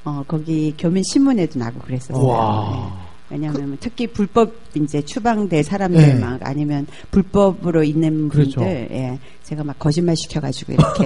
어 0.05 0.23
거기 0.25 0.73
교민 0.77 1.03
신문에도 1.03 1.59
나고 1.59 1.79
그랬었어요. 1.81 3.06
와. 3.29 3.35
왜냐하면 3.35 3.77
특히 3.79 4.07
불법 4.07 4.53
이제 4.75 5.01
추방될 5.01 5.63
사람들 5.63 5.99
네. 6.01 6.13
막 6.15 6.39
아니면 6.43 6.87
불법으로 7.11 7.83
있는 7.83 8.29
분들 8.29 8.53
그렇죠. 8.53 8.61
예 8.63 9.19
제가 9.43 9.63
막 9.63 9.77
거짓말 9.79 10.15
시켜가지고 10.15 10.73
이렇게 10.73 11.05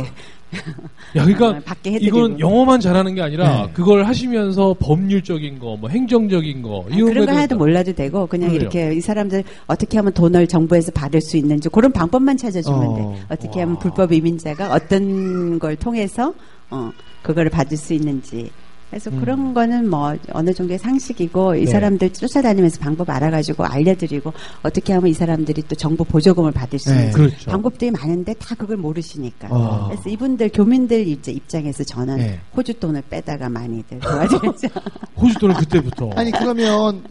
야, 1.15 1.23
그러니까 1.23 1.59
받게 1.63 1.93
해드리고 1.93 2.17
이건 2.27 2.39
영어만 2.39 2.79
잘하는 2.81 3.15
게 3.15 3.21
아니라 3.21 3.67
네. 3.67 3.71
그걸 3.73 4.03
하시면서 4.05 4.75
법률적인 4.79 5.59
거, 5.59 5.77
뭐 5.77 5.89
행정적인 5.89 6.61
거 6.61 6.85
아, 6.89 6.93
이런 6.93 7.09
그런 7.09 7.25
거 7.25 7.31
하나도 7.31 7.55
대해서- 7.55 7.57
몰라도 7.57 7.93
되고 7.93 8.27
그냥 8.27 8.49
그래요. 8.49 8.61
이렇게 8.61 8.93
이 8.93 8.99
사람들 9.01 9.43
어떻게 9.67 9.97
하면 9.97 10.11
돈을 10.13 10.47
정부에서 10.47 10.91
받을 10.91 11.21
수 11.21 11.37
있는지 11.37 11.69
그런 11.69 11.91
방법만 11.93 12.35
찾아주면 12.37 12.79
어. 12.83 12.95
돼. 13.17 13.25
어떻게 13.35 13.61
하면 13.61 13.79
불법 13.79 14.11
이민자가 14.11 14.73
어떤 14.73 15.57
걸 15.57 15.75
통해서 15.77 16.33
어 16.69 16.91
그거를 17.23 17.49
받을 17.49 17.77
수 17.77 17.93
있는지. 17.93 18.51
그래서 18.91 19.09
그런 19.09 19.53
거는 19.53 19.89
뭐 19.89 20.13
어느 20.33 20.53
정도의 20.53 20.77
상식이고 20.77 21.55
이 21.55 21.59
음. 21.59 21.65
네. 21.65 21.71
사람들 21.71 22.11
쫓아다니면서 22.11 22.79
방법 22.81 23.09
알아가지고 23.09 23.63
알려드리고 23.63 24.33
어떻게 24.63 24.91
하면 24.91 25.09
이 25.09 25.13
사람들이 25.13 25.63
또 25.69 25.75
정부 25.75 26.03
보조금을 26.03 26.51
받을 26.51 26.77
수 26.77 26.89
네. 26.89 26.95
있는지 26.95 27.17
그렇죠. 27.17 27.51
방법들이 27.51 27.91
많은데 27.91 28.33
다 28.33 28.53
그걸 28.53 28.75
모르시니까. 28.75 29.47
어. 29.49 29.87
그래서 29.89 30.09
이분들 30.09 30.49
교민들 30.53 31.07
이제 31.07 31.31
입장에서 31.31 31.85
저는 31.85 32.17
네. 32.17 32.39
호주 32.55 32.79
돈을 32.81 33.03
빼다가 33.09 33.47
많이들 33.47 33.99
도와드렸죠. 33.99 34.67
호주 35.15 35.39
돈은 35.39 35.55
그때부터. 35.55 36.09
아니 36.15 36.29
그러면 36.31 37.01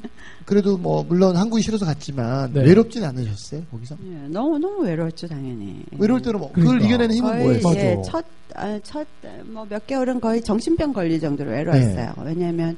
그래도 0.44 0.76
뭐 0.76 1.04
물론 1.04 1.36
한국이 1.36 1.62
싫어서 1.62 1.84
갔지만 1.84 2.52
네. 2.52 2.62
외롭진 2.62 3.04
않으셨어요 3.04 3.62
거기서? 3.70 3.96
예, 4.04 4.28
너무 4.28 4.58
너무 4.58 4.82
외로웠죠 4.84 5.28
당연히. 5.28 5.82
외로울 5.98 6.22
때는 6.22 6.40
뭐 6.40 6.48
그걸 6.50 6.78
그러니까. 6.78 6.86
이겨내는 6.86 7.14
힘은 7.14 7.30
거의 7.44 7.60
뭐예요? 7.60 7.90
예, 7.90 8.02
첫, 8.04 8.24
아, 8.54 8.78
첫, 8.82 9.06
뭐, 9.46 9.64
몇 9.68 9.86
개월은 9.86 10.20
거의 10.20 10.42
정신병 10.42 10.92
걸릴 10.92 11.20
정도로 11.20 11.50
외로웠어요. 11.50 12.12
네. 12.16 12.22
왜냐하면 12.24 12.76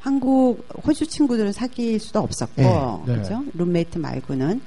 한국, 0.00 0.66
호주 0.86 1.06
친구들을 1.06 1.52
사귈 1.52 2.00
수도 2.00 2.20
없었고, 2.20 2.62
네, 3.06 3.12
네. 3.14 3.18
그죠? 3.20 3.44
룸메이트 3.54 3.98
말고는 3.98 4.60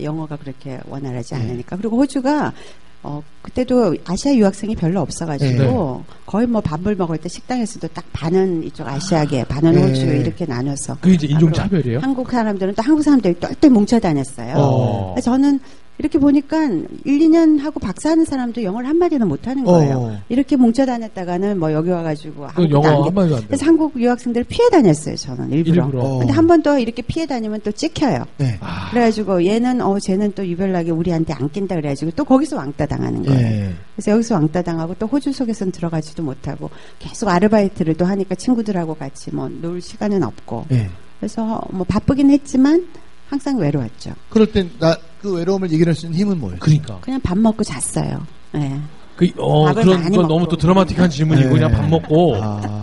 영어가 0.00 0.36
그렇게 0.36 0.78
원활하지 0.88 1.34
네. 1.34 1.40
않으니까. 1.40 1.76
그리고 1.76 1.96
호주가, 1.96 2.52
어, 3.02 3.22
그때도 3.42 3.96
아시아 4.04 4.34
유학생이 4.34 4.76
별로 4.76 5.00
없어가지고, 5.00 6.04
거의 6.26 6.46
뭐 6.46 6.60
밥을 6.60 6.94
먹을 6.96 7.16
때 7.16 7.28
식당에서도 7.28 7.88
딱 7.88 8.04
반은 8.12 8.62
이쪽 8.64 8.86
아시아계, 8.86 9.44
반은 9.44 9.72
네. 9.72 9.82
호주 9.82 10.06
이렇게 10.06 10.44
나눠서. 10.44 10.98
그게 11.00 11.14
이제 11.14 11.26
인종 11.26 11.48
아, 11.48 11.52
그리고 11.52 11.56
차별이에요? 11.62 11.98
한국 12.00 12.30
사람들은 12.30 12.74
또 12.74 12.82
한국 12.82 13.02
사람들이 13.02 13.40
똘똘 13.40 13.70
뭉쳐 13.70 13.98
다녔어요. 13.98 14.54
어. 14.56 15.14
저는 15.22 15.58
이렇게 16.00 16.18
보니까 16.18 16.64
1, 16.64 16.86
2년 17.04 17.60
하고 17.60 17.78
박사하는 17.78 18.24
사람도 18.24 18.62
영어를 18.64 18.88
한마디는 18.88 19.28
못하는 19.28 19.64
거예요. 19.64 19.96
어. 19.98 20.18
이렇게 20.30 20.56
뭉쳐 20.56 20.86
다녔다가는 20.86 21.58
뭐 21.58 21.72
여기 21.74 21.90
와가지고 21.90 22.46
아무것도 22.46 22.70
영어 22.70 22.88
안 22.88 22.94
돼. 22.94 23.02
한마디도 23.02 23.34
안 23.36 23.40
돼. 23.42 23.46
그래서 23.48 23.66
한국 23.66 24.00
유학생들 24.00 24.44
피해 24.44 24.70
다녔어요, 24.70 25.14
저는 25.16 25.50
일부러. 25.52 25.84
일부러. 25.84 26.02
어. 26.02 26.18
근데 26.20 26.32
한 26.32 26.46
번 26.46 26.62
더 26.62 26.78
이렇게 26.78 27.02
피해 27.02 27.26
다니면 27.26 27.60
또 27.62 27.70
찍혀요. 27.70 28.24
네. 28.38 28.56
아, 28.60 28.88
그래가지고 28.90 29.44
얘는 29.44 29.82
어 29.82 29.98
쟤는 29.98 30.32
또 30.34 30.46
유별나게 30.46 30.90
우리한테 30.90 31.34
안 31.34 31.50
낀다 31.50 31.74
그래가지고 31.74 32.12
또 32.16 32.24
거기서 32.24 32.56
왕따 32.56 32.86
당하는 32.86 33.22
거예요. 33.22 33.38
네. 33.40 33.74
그래서 33.94 34.12
여기서 34.12 34.36
왕따 34.36 34.62
당하고 34.62 34.94
또 34.98 35.06
호주 35.06 35.32
속에서는 35.32 35.70
들어가지도 35.72 36.22
못하고 36.22 36.70
계속 36.98 37.28
아르바이트를 37.28 37.94
또 37.94 38.06
하니까 38.06 38.34
친구들하고 38.34 38.94
같이 38.94 39.34
뭐 39.34 39.50
놀 39.60 39.82
시간은 39.82 40.22
없고 40.22 40.64
네. 40.70 40.88
그래서 41.18 41.60
뭐 41.70 41.84
바쁘긴 41.84 42.30
했지만 42.30 42.86
항상 43.30 43.58
외로웠죠. 43.58 44.12
그럴 44.28 44.46
땐 44.50 44.70
나 44.78 44.96
그 45.20 45.34
외로움을 45.34 45.70
이겨낼 45.70 45.94
수 45.94 46.06
있는 46.06 46.18
힘은 46.18 46.40
뭐예요? 46.40 46.56
그러니까. 46.60 46.98
그냥 47.02 47.20
밥 47.20 47.36
먹고 47.38 47.62
잤어요. 47.62 48.26
예. 48.54 48.80
그, 49.16 49.28
어, 49.36 49.66
밥을 49.66 49.82
그런 49.82 50.00
많이 50.02 50.16
건 50.16 50.26
너무. 50.28 50.48
또 50.48 50.56
드라마틱한 50.56 51.10
질문이고, 51.10 51.46
네. 51.48 51.54
그냥 51.54 51.70
밥 51.72 51.86
먹고. 51.90 52.36
아, 52.42 52.80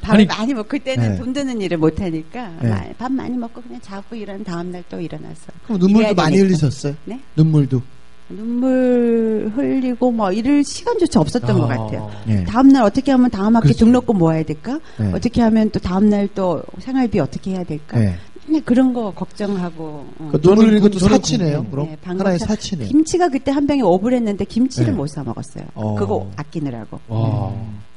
밥을 0.00 0.14
아니, 0.20 0.24
많이 0.26 0.54
먹고 0.54 0.68
그때는 0.68 1.10
네. 1.14 1.18
돈 1.18 1.32
드는 1.32 1.60
일을 1.60 1.78
못 1.78 2.00
하니까 2.00 2.50
네. 2.62 2.68
마- 2.70 2.84
밥 2.96 3.10
많이 3.10 3.36
먹고 3.36 3.60
그냥 3.62 3.80
자고 3.80 4.14
일어난 4.14 4.44
다음 4.44 4.70
날 4.70 4.84
또 4.88 5.00
일어나서 5.00 5.40
그럼 5.66 5.80
눈물도 5.80 6.14
많이 6.14 6.36
되니까. 6.36 6.46
흘리셨어요? 6.54 6.94
네? 7.04 7.18
눈물도. 7.34 7.82
눈물 8.28 9.50
흘리고 9.56 10.12
뭐 10.12 10.30
이럴 10.30 10.62
시간조차 10.62 11.20
없었던 11.20 11.58
것 11.58 11.66
같아요. 11.66 12.10
네. 12.26 12.44
다음 12.44 12.68
날 12.68 12.84
어떻게 12.84 13.10
하면 13.10 13.28
다음 13.30 13.56
학기 13.56 13.68
그렇죠. 13.68 13.84
등록금 13.86 14.18
모아야 14.18 14.44
될까? 14.44 14.78
네. 14.98 15.10
어떻게 15.12 15.42
하면 15.42 15.68
또 15.70 15.80
다음 15.80 16.08
날 16.08 16.28
또 16.34 16.62
생활비 16.78 17.18
어떻게 17.18 17.50
해야 17.52 17.64
될까? 17.64 17.98
네. 17.98 18.14
그냥 18.46 18.62
그런 18.64 18.92
거 18.92 19.10
걱정하고 19.12 20.06
어. 20.18 20.28
그 20.32 20.40
눈물 20.40 20.66
흘리는 20.66 20.82
것도 20.82 20.98
저는 20.98 21.16
사치네요. 21.16 21.64
그- 21.64 21.70
그럼 21.70 21.86
네, 21.88 21.96
방금 22.02 22.20
하나의 22.26 22.38
사- 22.40 22.46
사치네요. 22.46 22.88
김치가 22.88 23.28
그때 23.28 23.50
한 23.50 23.66
병에 23.66 23.82
5불 23.82 24.12
했는데 24.14 24.44
김치를 24.44 24.92
네. 24.92 24.96
못사 24.96 25.22
먹었어요. 25.22 25.64
어. 25.74 25.94
그거 25.94 26.28
아끼느라고. 26.36 26.98
와. 27.08 27.52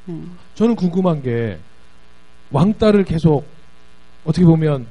네. 0.05 0.21
저는 0.53 0.75
궁금한 0.75 1.21
게, 1.23 1.57
왕따를 2.51 3.05
계속, 3.05 3.43
어떻게 4.23 4.45
보면, 4.45 4.85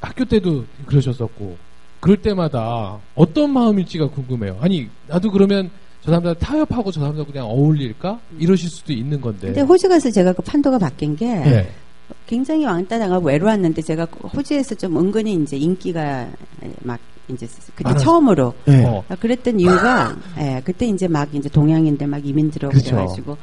학교 0.00 0.24
때도 0.26 0.64
그러셨었고, 0.84 1.56
그럴 2.00 2.18
때마다 2.18 2.98
어떤 3.14 3.50
마음일지가 3.52 4.10
궁금해요. 4.10 4.58
아니, 4.60 4.88
나도 5.08 5.30
그러면 5.30 5.70
저 6.02 6.10
사람들 6.10 6.34
타협하고 6.36 6.92
저 6.92 7.00
사람들 7.00 7.24
그냥 7.24 7.46
어울릴까? 7.46 8.20
이러실 8.38 8.68
수도 8.68 8.92
있는 8.92 9.20
건데. 9.22 9.46
근데 9.48 9.62
호주 9.62 9.88
가서 9.88 10.10
제가 10.10 10.34
그 10.34 10.42
판도가 10.42 10.78
바뀐 10.78 11.16
게 11.16 11.26
네. 11.34 11.70
굉장히 12.26 12.64
왕따 12.64 12.98
당하고 12.98 13.26
외로웠는데 13.26 13.82
제가 13.82 14.06
호주에서 14.34 14.74
좀 14.74 14.96
은근히 14.98 15.34
이제 15.34 15.56
인기가 15.56 16.26
막 16.82 16.98
이제 17.28 17.46
그때 17.74 17.90
많았- 17.90 17.98
처음으로 17.98 18.54
네. 18.66 18.84
어. 18.84 19.02
아, 19.08 19.16
그랬던 19.16 19.58
이유가 19.60 20.16
예, 20.38 20.60
그때 20.64 20.86
이제 20.86 21.08
막 21.08 21.32
이제 21.34 21.48
동양인들 21.48 22.06
막 22.06 22.24
이민 22.24 22.50
들어오고 22.50 22.72
그렇죠. 22.74 22.94
그래가지고 22.96 23.36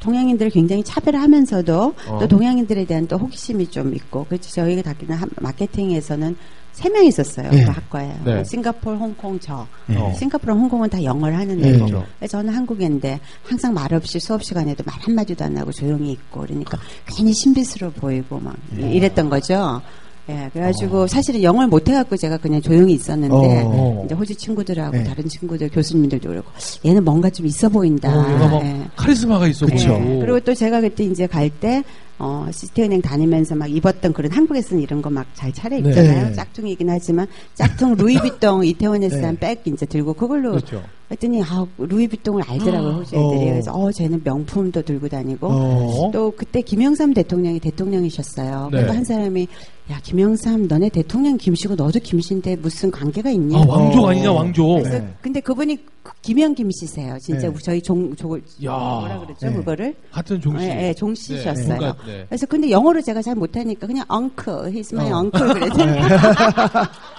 동양인들을 0.00 0.50
굉장히 0.50 0.82
차별하면서도 0.84 1.94
어. 2.08 2.18
또 2.20 2.28
동양인들에 2.28 2.84
대한 2.86 3.06
또 3.06 3.16
호기심이 3.18 3.68
좀 3.70 3.94
있고 3.94 4.24
그래서 4.28 4.50
저희가 4.50 4.82
다기는 4.82 5.16
마케팅에서는 5.40 6.36
세 6.76 6.90
명 6.90 7.04
있었어요 7.06 7.50
네. 7.50 7.64
그 7.64 7.70
학과에 7.70 8.14
네. 8.22 8.44
싱가포르, 8.44 8.96
홍콩, 8.96 9.40
저 9.40 9.66
네. 9.86 9.96
어. 9.96 10.12
싱가포르, 10.12 10.52
홍콩은 10.52 10.90
다 10.90 11.02
영어를 11.02 11.36
하는 11.38 11.58
네. 11.58 11.72
데고 11.72 11.86
그렇죠. 11.86 12.06
그래서 12.18 12.38
저는 12.38 12.52
한국인데 12.52 13.18
항상 13.44 13.72
말없이 13.72 14.20
수업 14.20 14.44
시간에도 14.44 14.84
말 14.84 14.94
한마디도 15.00 15.42
안 15.42 15.56
하고 15.56 15.72
조용히 15.72 16.12
있고 16.12 16.40
그러니까 16.42 16.78
괜히 17.06 17.32
신비스러워 17.32 17.92
보이고 17.94 18.38
막 18.40 18.54
네. 18.70 18.92
이랬던 18.92 19.30
거죠. 19.30 19.80
예, 20.28 20.50
그래가지고 20.52 21.06
사실은 21.06 21.40
영어를 21.42 21.68
못해갖고 21.68 22.16
제가 22.16 22.36
그냥 22.38 22.60
조용히 22.60 22.94
있었는데 22.94 23.62
어. 23.64 24.02
이제 24.04 24.14
호주 24.14 24.34
친구들하고 24.34 24.96
네. 24.96 25.04
다른 25.04 25.28
친구들 25.28 25.68
교수님들도 25.70 26.28
그러고 26.28 26.50
얘는 26.84 27.04
뭔가 27.04 27.30
좀 27.30 27.46
있어 27.46 27.68
보인다. 27.68 28.10
어, 28.12 28.60
예. 28.64 28.82
카리스마가 28.96 29.46
있어. 29.46 29.66
보이고. 29.66 29.92
예. 29.92 30.18
그리고 30.20 30.40
또 30.40 30.52
제가 30.52 30.80
그때 30.80 31.04
이제 31.04 31.28
갈 31.28 31.48
때, 31.48 31.84
어, 32.18 32.48
시티은행 32.50 33.02
다니면서 33.02 33.54
막 33.54 33.70
입었던 33.70 34.12
그런 34.12 34.32
한국에서는 34.32 34.82
이런 34.82 35.00
거 35.00 35.10
막 35.10 35.26
잘 35.34 35.52
차려 35.52 35.76
입잖아요. 35.78 36.28
네. 36.28 36.32
짝퉁이긴 36.32 36.90
하지만, 36.90 37.26
짝퉁 37.54 37.94
루이비통 37.94 38.64
이태원에서 38.66 39.16
네. 39.16 39.22
산백 39.22 39.62
이제 39.66 39.86
들고 39.86 40.14
그걸로 40.14 40.50
그렇죠. 40.52 40.82
했더니, 41.10 41.42
아, 41.42 41.66
루이비통을 41.78 42.42
알더라고요, 42.46 42.92
호주 42.94 43.14
애들이. 43.14 43.48
어. 43.48 43.52
그래서, 43.52 43.72
어, 43.72 43.92
쟤는 43.92 44.22
명품도 44.24 44.82
들고 44.82 45.08
다니고. 45.08 45.46
어. 45.48 46.10
또 46.12 46.32
그때 46.32 46.60
김영삼 46.60 47.14
대통령이 47.14 47.60
대통령이셨어요. 47.60 48.70
네. 48.72 48.78
그리고 48.78 48.92
한 48.92 49.04
사람이, 49.04 49.46
야, 49.90 50.00
김영삼, 50.02 50.66
너네 50.66 50.88
대통령 50.88 51.36
김씨고 51.36 51.76
너도 51.76 52.00
김씨인데 52.00 52.56
무슨 52.56 52.90
관계가 52.90 53.30
있니? 53.30 53.54
아, 53.54 53.64
왕족 53.68 54.04
어. 54.04 54.08
아니냐, 54.08 54.32
왕족. 54.32 54.82
그래서 54.82 54.98
네. 54.98 55.14
근데 55.20 55.40
그분이 55.40 55.78
그 56.02 56.12
김영 56.22 56.54
김씨세요. 56.54 57.18
진짜 57.20 57.48
네. 57.48 57.54
저희 57.62 57.80
종, 57.80 58.14
종, 58.16 58.36
야. 58.64 58.72
뭐라 58.72 59.20
그랬죠, 59.20 59.48
네. 59.48 59.54
그거를? 59.54 59.94
같은 60.10 60.40
종씨. 60.40 60.64
예, 60.66 60.88
예, 60.88 60.94
종씨셨어요. 60.94 61.66
뭔가, 61.68 61.96
네. 62.04 62.24
그래서 62.28 62.46
근데 62.46 62.70
영어를 62.70 63.02
제가 63.02 63.22
잘 63.22 63.36
못하니까 63.36 63.86
그냥 63.86 64.04
uncle, 64.12 64.72
he's 64.72 64.92
my 64.92 65.12
어. 65.12 65.18
uncle 65.20 65.54
그랬더니 65.54 65.98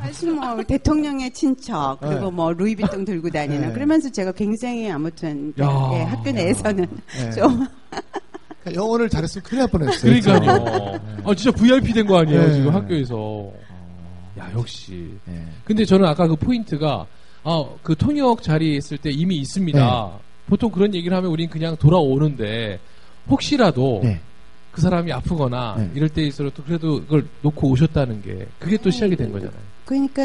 사실 0.00 0.32
뭐 0.32 0.62
대통령의 0.62 1.32
친척 1.32 1.98
그리고 2.00 2.26
네. 2.26 2.30
뭐 2.30 2.52
루이비통 2.52 3.04
들고 3.04 3.30
다니는 3.30 3.68
네. 3.68 3.72
그러면서 3.72 4.10
제가 4.10 4.32
굉장히 4.32 4.90
아무튼 4.90 5.52
야. 5.60 5.90
예, 5.94 6.02
학교 6.02 6.30
내에서는 6.30 6.86
네. 7.18 7.30
좀 7.32 7.66
그러니까 8.62 8.74
영어를 8.82 9.08
잘했으면 9.08 9.44
큰일 9.44 9.60
날 9.60 9.68
뻔했어요. 9.68 10.20
그러니까요. 10.20 11.00
아, 11.24 11.34
진짜 11.34 11.56
VIP 11.56 11.92
된 11.92 12.06
거 12.06 12.18
아니에요, 12.18 12.46
네. 12.48 12.52
지금 12.54 12.74
학교에서. 12.74 13.50
야, 14.38 14.50
역시. 14.54 15.10
네. 15.24 15.46
근데 15.64 15.84
저는 15.84 16.04
아까 16.06 16.26
그 16.26 16.36
포인트가, 16.36 17.06
아, 17.44 17.64
그 17.82 17.94
통역 17.96 18.42
자리에 18.42 18.76
있을 18.76 18.98
때 18.98 19.10
이미 19.10 19.36
있습니다. 19.36 19.78
네. 19.78 20.18
보통 20.48 20.70
그런 20.70 20.94
얘기를 20.94 21.16
하면 21.16 21.30
우린 21.30 21.48
그냥 21.48 21.76
돌아오는데, 21.76 22.78
혹시라도 23.30 24.00
네. 24.02 24.20
그 24.76 24.82
사람이 24.82 25.10
아프거나 25.10 25.76
네. 25.78 25.90
이럴 25.94 26.10
때 26.10 26.20
있어도 26.22 26.50
그래도 26.62 27.00
그걸 27.00 27.26
놓고 27.40 27.70
오셨다는 27.70 28.20
게, 28.20 28.46
그게 28.58 28.76
또 28.76 28.90
시작이 28.90 29.16
된 29.16 29.32
거잖아요. 29.32 29.58
그러니까 29.86 30.22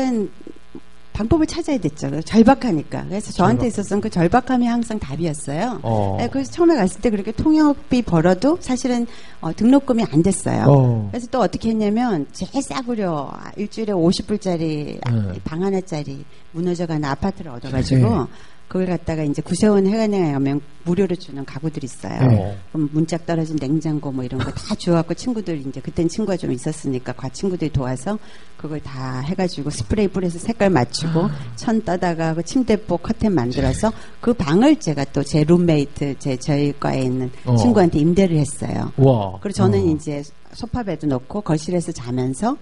방법을 1.13 1.46
찾아야 1.48 1.77
됐죠. 1.77 2.20
절박하니까. 2.22 3.05
그래서 3.08 3.31
저한테 3.31 3.70
절박. 3.70 3.79
있었던 3.79 4.01
그 4.01 4.10
절박함이 4.10 4.67
항상 4.67 5.00
답이었어요. 5.00 5.79
어. 5.84 6.17
네, 6.20 6.27
그래서 6.29 6.51
처음에 6.51 6.75
갔을 6.75 7.00
때 7.00 7.10
그렇게 7.10 7.31
통역비 7.31 8.01
벌어도 8.01 8.58
사실은 8.60 9.08
어, 9.39 9.53
등록금이 9.53 10.03
안 10.12 10.22
됐어요. 10.22 10.65
어. 10.67 11.08
그래서 11.12 11.27
또 11.31 11.39
어떻게 11.39 11.70
했냐면 11.70 12.27
제일 12.34 12.62
싸구려 12.62 13.31
일주일에 13.55 13.93
50불짜리 13.93 15.00
네. 15.00 15.39
방 15.46 15.63
하나짜리 15.63 16.25
무너져가는 16.51 17.03
아파트를 17.05 17.51
얻어가지고 17.51 18.10
네. 18.10 18.25
그걸 18.71 18.87
갖다가 18.87 19.23
이제 19.23 19.41
구세원 19.41 19.85
해관에 19.85 20.31
가면 20.31 20.61
무료로 20.85 21.17
주는 21.17 21.43
가구들이 21.43 21.83
있어요. 21.83 22.21
어. 22.21 22.55
그럼 22.71 22.89
문짝 22.93 23.25
떨어진 23.25 23.57
냉장고 23.57 24.13
뭐 24.13 24.23
이런 24.23 24.39
거 24.39 24.49
다 24.51 24.75
주워갖고 24.75 25.13
친구들 25.13 25.67
이제 25.67 25.81
그땐 25.81 26.07
친구가 26.07 26.37
좀 26.37 26.53
있었으니까 26.53 27.11
과 27.11 27.27
친구들이 27.27 27.69
도와서 27.73 28.17
그걸 28.55 28.79
다 28.79 29.19
해가지고 29.19 29.71
스프레이 29.71 30.07
뿌려서 30.07 30.39
색깔 30.39 30.69
맞추고 30.69 31.27
천 31.57 31.81
떠다가 31.81 32.33
그 32.33 32.43
침대포 32.43 32.95
커튼 32.97 33.35
만들어서 33.35 33.91
그 34.21 34.33
방을 34.33 34.77
제가 34.77 35.03
또 35.05 35.21
제 35.21 35.43
룸메이트 35.43 36.15
제 36.19 36.37
저희 36.37 36.71
과에 36.79 37.01
있는 37.01 37.29
어. 37.43 37.57
친구한테 37.57 37.99
임대를 37.99 38.37
했어요. 38.37 38.93
와. 38.95 39.37
그리고 39.41 39.51
저는 39.57 39.79
어. 39.79 39.91
이제 39.93 40.23
sofa 40.53 40.84
bed 40.84 41.07
놓고 41.07 41.41
거실에서 41.41 41.91
자면서 41.91 42.55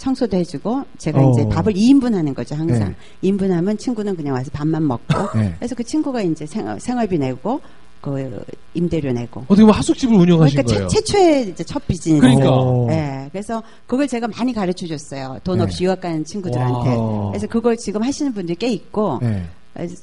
청소도 0.00 0.36
해주고 0.38 0.82
제가 0.98 1.20
어. 1.20 1.30
이제 1.30 1.46
밥을 1.48 1.74
2인분 1.74 2.14
하는 2.14 2.34
거죠 2.34 2.54
항상 2.56 2.94
네. 3.22 3.30
2인분 3.30 3.50
하면 3.50 3.76
친구는 3.76 4.16
그냥 4.16 4.34
와서 4.34 4.50
밥만 4.52 4.86
먹고 4.86 5.14
네. 5.38 5.54
그래서 5.58 5.74
그 5.74 5.84
친구가 5.84 6.22
이제 6.22 6.46
생활, 6.46 6.80
생활비 6.80 7.18
내고 7.18 7.60
그 8.00 8.42
임대료 8.72 9.12
내고 9.12 9.42
어떻게 9.42 9.60
보면 9.60 9.74
하숙집을 9.74 10.16
운영하신 10.16 10.56
그러니까 10.56 10.74
거예요. 10.74 10.88
최, 10.88 11.00
최초의 11.02 11.48
이제 11.50 11.62
첫 11.64 11.86
비즈니스 11.86 12.18
그러니까. 12.20 12.50
어. 12.50 12.86
네, 12.88 13.28
그래서 13.30 13.62
그걸 13.86 14.08
제가 14.08 14.26
많이 14.28 14.54
가르쳐 14.54 14.86
줬어요. 14.86 15.38
돈 15.44 15.58
네. 15.58 15.64
없이 15.64 15.84
유학 15.84 16.00
가는 16.00 16.24
친구들한테. 16.24 16.96
와. 16.96 17.28
그래서 17.28 17.46
그걸 17.46 17.76
지금 17.76 18.02
하시는 18.02 18.32
분들이 18.32 18.56
꽤 18.56 18.68
있고, 18.68 19.18
네. 19.20 19.44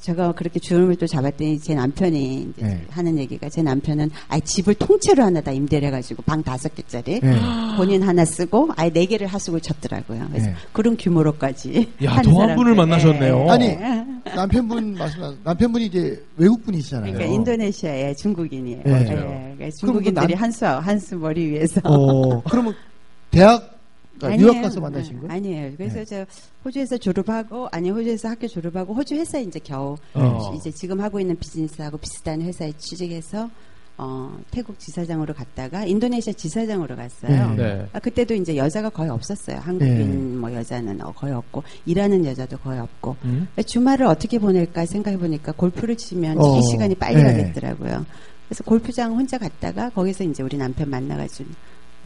제가 0.00 0.32
그렇게 0.32 0.58
주름을 0.58 0.96
또 0.96 1.06
잡았더니 1.06 1.60
제 1.60 1.74
남편이 1.74 2.52
네. 2.56 2.82
하는 2.90 3.18
얘기가 3.18 3.48
제 3.48 3.62
남편은 3.62 4.10
아예 4.28 4.40
집을 4.40 4.74
통째로 4.74 5.22
하나 5.22 5.40
다 5.40 5.52
임대를 5.52 5.88
해가지고 5.88 6.22
방 6.22 6.42
다섯 6.42 6.74
개짜리 6.74 7.20
네. 7.20 7.38
본인 7.76 8.02
하나 8.02 8.24
쓰고 8.24 8.70
아예 8.76 8.90
네 8.90 9.04
개를 9.06 9.26
하숙을 9.26 9.60
쳤더라고요. 9.60 10.26
그래서 10.30 10.46
네. 10.46 10.54
그런 10.72 10.96
규모로까지. 10.96 11.92
야, 12.04 12.20
더한 12.22 12.56
분을. 12.56 12.74
만나셨네요. 12.74 13.44
예. 13.46 13.50
아니, 13.50 13.76
남편분 14.34 14.94
말씀 14.94 15.38
남편분이 15.44 15.86
이제 15.86 16.24
외국 16.36 16.64
분이시잖아요. 16.64 17.12
그러니까 17.12 17.34
인도네시아의 17.34 18.16
중국인이에요. 18.16 18.82
네. 18.84 18.90
예, 18.90 19.04
맞아요. 19.04 19.52
그러니까 19.56 19.76
중국인들이 19.78 20.34
남- 20.34 20.42
한수 20.42 20.66
한수 20.66 21.16
머리 21.16 21.46
위에서. 21.50 21.80
어, 21.84 22.42
그러면 22.44 22.74
대학 23.30 23.77
그러니까 24.18 24.42
유학 24.42 24.50
아니에요. 24.50 24.62
가서 24.62 24.80
만나신 24.80 25.20
거예요? 25.20 25.32
아니에요. 25.32 25.72
그래서 25.76 25.96
네. 25.96 26.04
저 26.04 26.26
호주에서 26.64 26.98
졸업하고 26.98 27.68
아니 27.72 27.90
호주에서 27.90 28.28
학교 28.28 28.46
졸업하고 28.46 28.94
호주 28.94 29.14
회사 29.14 29.38
이제 29.38 29.58
겨우 29.62 29.96
어. 30.14 30.54
이제 30.56 30.70
지금 30.70 31.00
하고 31.00 31.20
있는 31.20 31.38
비즈니스하고 31.38 31.98
비슷한 31.98 32.42
회사에 32.42 32.72
취직해서 32.78 33.50
어, 34.00 34.38
태국 34.52 34.78
지사장으로 34.78 35.34
갔다가 35.34 35.84
인도네시아 35.84 36.32
지사장으로 36.32 36.94
갔어요. 36.94 37.50
네. 37.56 37.56
네. 37.56 37.86
아, 37.92 37.98
그때도 37.98 38.32
이제 38.34 38.56
여자가 38.56 38.90
거의 38.90 39.10
없었어요. 39.10 39.58
한국인 39.58 40.38
뭐 40.38 40.52
여자는 40.54 41.04
어, 41.04 41.10
거의 41.12 41.34
없고 41.34 41.64
일하는 41.84 42.24
여자도 42.24 42.58
거의 42.58 42.78
없고 42.78 43.16
음? 43.24 43.48
주말을 43.66 44.06
어떻게 44.06 44.38
보낼까 44.38 44.86
생각해 44.86 45.18
보니까 45.18 45.50
골프를 45.52 45.96
치면 45.96 46.38
어, 46.40 46.58
이 46.58 46.62
시간이 46.70 46.94
빨리 46.94 47.16
네. 47.16 47.24
가겠더라고요. 47.24 48.06
그래서 48.46 48.64
골프장 48.64 49.14
혼자 49.14 49.36
갔다가 49.36 49.90
거기서 49.90 50.24
이제 50.24 50.44
우리 50.44 50.56
남편 50.56 50.88
만나가지고 50.88 51.50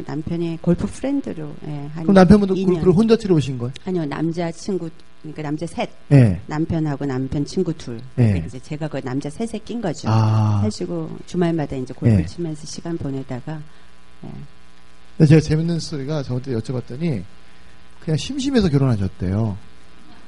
남편이 0.06 0.58
골프 0.62 0.86
프렌드로 0.86 1.52
예, 1.66 1.90
한 1.94 2.02
그럼 2.04 2.14
남편분도 2.14 2.54
2년. 2.54 2.66
골프를 2.66 2.92
혼자 2.94 3.16
치러 3.16 3.34
오신 3.34 3.58
거예요? 3.58 3.72
아니요 3.84 4.04
남자 4.06 4.50
친구 4.50 4.88
그러니까 5.22 5.42
남자 5.42 5.66
셋 5.66 5.88
네. 6.08 6.40
남편하고 6.46 7.06
남편 7.06 7.44
친구 7.44 7.72
둘 7.74 7.98
네. 8.16 8.26
그러니까 8.26 8.46
이제 8.46 8.58
제가 8.60 8.88
그 8.88 9.00
남자 9.02 9.30
셋에 9.30 9.60
낀 9.64 9.80
거죠. 9.80 10.08
아. 10.10 10.60
해주고 10.64 11.18
주말마다 11.26 11.76
이제 11.76 11.94
골프 11.94 12.14
네. 12.16 12.26
치면서 12.26 12.66
시간 12.66 12.98
보내다가 12.98 13.60
예. 15.20 15.26
제가 15.26 15.40
재밌는 15.40 15.78
스토리가 15.78 16.22
저한테 16.24 16.52
여쭤봤더니 16.52 17.22
그냥 18.00 18.16
심심해서 18.16 18.68
결혼하셨대요. 18.68 19.56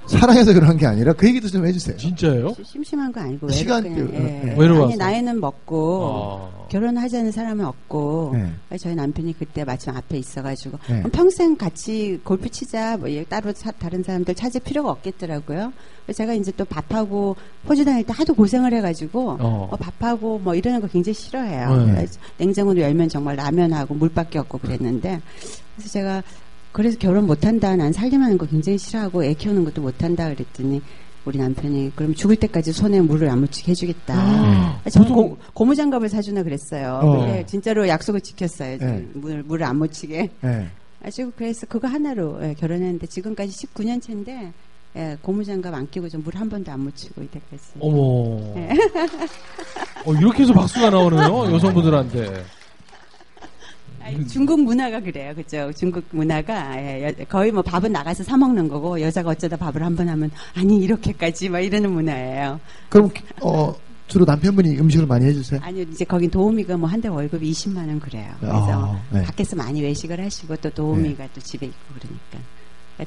사랑해서 0.06 0.52
결혼한 0.52 0.76
게 0.76 0.86
아니라 0.86 1.12
그 1.14 1.26
얘기도 1.26 1.48
좀 1.48 1.66
해주세요. 1.66 1.96
진짜예요? 1.96 2.52
시- 2.54 2.64
심심한 2.64 3.10
거 3.12 3.20
아니고 3.20 3.48
시간 3.50 3.84
외롭- 3.84 4.12
예. 4.14 4.18
네. 4.18 4.54
외로워서. 4.58 4.84
아니 4.88 4.96
나이는 4.96 5.40
먹고 5.40 6.50
아. 6.52 6.66
결혼하자는 6.68 7.30
사람은 7.32 7.64
없고 7.64 8.34
네. 8.34 8.76
저희 8.78 8.94
남편이 8.94 9.38
그때 9.38 9.64
마침 9.64 9.94
앞에 9.96 10.18
있어가지고 10.18 10.78
네. 10.88 11.02
평생 11.12 11.56
같이 11.56 12.20
골프 12.22 12.50
치자 12.50 12.96
뭐얘 12.98 13.24
따로 13.24 13.52
사- 13.54 13.70
다른 13.72 14.02
사람들 14.02 14.34
찾을 14.34 14.60
필요가 14.60 14.90
없겠더라고요. 14.90 15.72
그래서 16.04 16.16
제가 16.18 16.34
이제 16.34 16.52
또 16.56 16.64
밥하고 16.66 17.36
호주 17.68 17.84
다닐 17.84 18.04
때 18.04 18.12
하도 18.14 18.34
고생을 18.34 18.74
해가지고 18.74 19.30
어. 19.40 19.68
어, 19.72 19.76
밥하고 19.76 20.38
뭐 20.38 20.54
이러는 20.54 20.80
거 20.80 20.86
굉장히 20.86 21.14
싫어해요. 21.14 21.86
네. 21.86 22.06
냉장고를 22.38 22.82
열면 22.82 23.08
정말 23.08 23.36
라면하고 23.36 23.94
물밖에 23.94 24.38
없고 24.38 24.58
그랬는데 24.58 25.20
그래서 25.76 25.90
제가 25.90 26.22
그래서 26.74 26.98
결혼 26.98 27.26
못한다. 27.26 27.76
난 27.76 27.92
살림하는 27.92 28.36
거 28.36 28.46
굉장히 28.46 28.78
싫어하고 28.78 29.24
애 29.24 29.32
키우는 29.34 29.64
것도 29.64 29.80
못한다. 29.80 30.28
그랬더니 30.34 30.82
우리 31.24 31.38
남편이 31.38 31.92
그럼 31.94 32.14
죽을 32.14 32.34
때까지 32.34 32.72
손에 32.72 33.00
물을 33.00 33.30
안 33.30 33.38
묻히게 33.40 33.70
해주겠다. 33.70 34.12
아, 34.14 34.80
저는 34.90 35.08
보통- 35.08 35.28
고, 35.30 35.38
고무장갑을 35.54 36.08
사주나 36.08 36.42
그랬어요. 36.42 36.98
어. 37.00 37.16
근데 37.26 37.46
진짜로 37.46 37.86
약속을 37.86 38.20
지켰어요. 38.20 38.78
네. 38.78 39.06
물, 39.14 39.44
물을 39.44 39.64
안 39.64 39.76
묻히게. 39.76 40.30
네. 40.40 40.68
아주 41.04 41.30
그래서 41.36 41.64
그거 41.66 41.86
하나로 41.86 42.40
예, 42.42 42.54
결혼했는데 42.54 43.06
지금까지 43.06 43.52
19년 43.68 44.02
차인데 44.02 44.52
예, 44.96 45.16
고무장갑 45.22 45.72
안 45.72 45.88
끼고 45.88 46.08
좀 46.08 46.22
물 46.24 46.34
한 46.36 46.48
번도 46.48 46.72
안 46.72 46.80
묻히고 46.80 47.22
이때까지. 47.22 47.62
어머. 47.78 48.52
네. 48.54 48.76
어, 50.04 50.12
이렇게 50.14 50.42
해서 50.42 50.52
박수가 50.52 50.90
나오네요. 50.90 51.54
여성분들한테. 51.54 52.44
아니, 54.04 54.26
중국 54.28 54.60
문화가 54.62 55.00
그래요, 55.00 55.34
그죠? 55.34 55.70
중국 55.76 56.04
문화가 56.10 56.76
예, 56.80 57.06
여- 57.18 57.24
거의 57.26 57.50
뭐 57.50 57.62
밥은 57.62 57.90
나가서 57.92 58.22
사 58.24 58.36
먹는 58.36 58.68
거고 58.68 59.00
여자가 59.00 59.30
어쩌다 59.30 59.56
밥을 59.56 59.82
한 59.82 59.94
번 59.96 60.08
하면 60.08 60.30
아니 60.54 60.76
이렇게까지 60.78 61.48
막 61.48 61.60
이러는 61.60 61.90
문화예요. 61.92 62.60
그럼 62.88 63.10
어, 63.42 63.74
주로 64.06 64.24
남편분이 64.24 64.78
음식을 64.78 65.06
많이 65.06 65.24
해주세요? 65.26 65.60
아니 65.62 65.82
이제 65.82 66.04
거긴 66.04 66.30
도우미가 66.30 66.76
뭐 66.76 66.88
한 66.88 67.00
달 67.00 67.10
월급이 67.12 67.50
20만 67.50 67.78
원 67.88 67.98
그래요. 68.00 68.30
그래서 68.40 68.56
아, 68.70 69.00
네. 69.10 69.22
밖에서 69.22 69.56
많이 69.56 69.82
외식을 69.82 70.20
하시고 70.22 70.56
또 70.56 70.68
도우미가 70.70 71.28
또 71.34 71.40
집에 71.40 71.66
있고 71.66 71.78
그러니까 71.98 72.38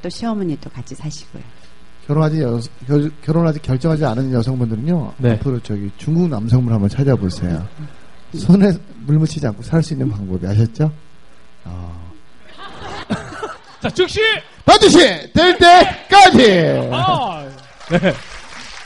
또 0.02 0.10
시어머니 0.10 0.58
또 0.60 0.70
같이 0.70 0.96
사시고요. 0.96 1.44
결혼하지 2.08 2.42
여, 2.42 2.60
결, 2.88 3.12
결혼하지 3.22 3.60
결정하지 3.62 4.06
않은 4.06 4.32
여성분들은요 4.32 5.14
네. 5.18 5.32
앞으로 5.34 5.60
저기 5.60 5.92
중국 5.98 6.30
남성분 6.30 6.72
한번 6.74 6.90
찾아보세요. 6.90 7.68
손에 8.34 8.72
물 9.06 9.18
묻히지 9.20 9.46
않고 9.48 9.62
살 9.64 9.82
수 9.84 9.94
있는 9.94 10.10
방법이 10.10 10.46
아셨죠? 10.46 10.92
어. 11.66 12.12
자, 13.82 13.90
즉시! 13.90 14.20
반드시 14.66 14.98
될 15.34 15.58
때까지. 15.58 16.90
아! 16.92 17.48
네. 17.90 18.14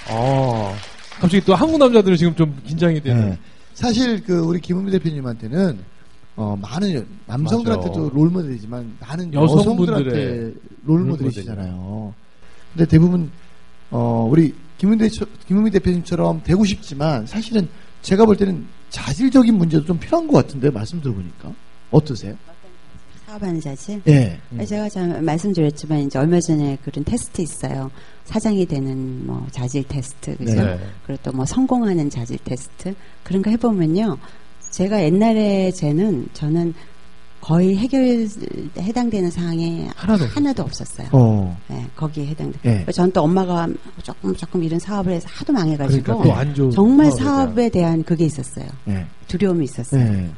아. 0.09 0.73
갑자기 1.19 1.43
또 1.45 1.55
한국 1.55 1.77
남자들은 1.77 2.17
지금 2.17 2.35
좀 2.35 2.59
긴장이 2.67 3.01
되는. 3.01 3.29
네. 3.31 3.37
사실 3.73 4.23
그 4.23 4.39
우리 4.39 4.59
김은미 4.59 4.91
대표님한테는 4.91 5.79
어, 6.35 6.57
많은 6.61 7.05
남성들한테도 7.25 8.03
맞아. 8.03 8.13
롤모델이지만 8.15 8.97
많은 8.99 9.33
여성분들의 9.33 9.95
여성들한테 10.07 10.53
롤모델이시잖아요. 10.85 12.13
근데 12.73 12.85
대부분 12.85 13.31
어, 13.89 14.27
우리 14.29 14.53
김은미 14.77 15.71
대표님처럼 15.71 16.41
되고 16.43 16.63
싶지만 16.65 17.25
사실은 17.25 17.67
제가 18.01 18.25
볼 18.25 18.35
때는 18.35 18.65
자질적인 18.91 19.55
문제도 19.57 19.83
좀 19.85 19.97
필요한 19.97 20.27
것 20.27 20.33
같은데 20.45 20.69
말씀 20.69 21.01
들어보니까 21.01 21.51
어떠세요? 21.89 22.35
사업하는 23.25 23.61
자질. 23.61 24.01
예. 24.07 24.37
음. 24.51 24.65
제가 24.65 24.89
참 24.89 25.23
말씀드렸지만 25.23 25.99
이제 26.01 26.19
얼마 26.19 26.39
전에 26.41 26.77
그런 26.83 27.03
테스트 27.05 27.41
있어요. 27.41 27.89
사장이 28.25 28.65
되는 28.65 29.25
뭐 29.25 29.47
자질 29.51 29.83
테스트 29.85 30.35
그죠? 30.37 30.53
네. 30.61 30.77
그리고 31.05 31.21
또 31.23 31.31
뭐 31.31 31.45
성공하는 31.45 32.09
자질 32.09 32.37
테스트 32.43 32.93
그런 33.23 33.41
거 33.41 33.49
해보면요. 33.51 34.17
제가 34.71 35.01
옛날에 35.03 35.71
쟤는 35.71 36.27
저는 36.33 36.73
거의 37.41 37.75
해결 37.75 38.27
해당되는 38.77 39.31
사항이 39.31 39.87
하나도 39.95 40.25
하나도 40.25 40.63
없었어요. 40.63 41.07
어. 41.11 41.57
네, 41.67 41.85
거기에 41.95 42.27
해당돼. 42.27 42.59
예. 42.87 42.91
전또 42.91 43.21
엄마가 43.23 43.67
조금 44.03 44.35
조금 44.35 44.63
이런 44.63 44.79
사업을 44.79 45.13
해서 45.13 45.27
하도 45.31 45.51
망해가지고 45.51 46.21
그러니까. 46.23 46.69
정말 46.71 47.11
사업에 47.11 47.69
대한 47.69 48.03
그게 48.03 48.25
있었어요. 48.25 48.65
예. 48.89 49.05
두려움이 49.27 49.65
있었어요. 49.65 50.01
예. 50.01 50.29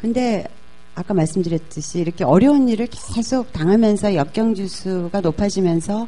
근데 0.00 0.46
아까 0.94 1.12
말씀드렸듯이 1.12 1.98
이렇게 1.98 2.22
어려운 2.22 2.68
일을 2.68 2.86
계속 3.14 3.52
당하면서 3.52 4.14
역경지수가 4.14 5.20
높아지면서 5.20 6.06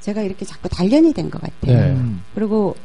제가 0.00 0.20
이렇게 0.20 0.44
자꾸 0.44 0.68
단련이 0.68 1.14
된 1.14 1.30
것 1.30 1.40
같아요. 1.40 1.78
네. 1.80 1.90
음. 1.92 2.20
그리고 2.34 2.76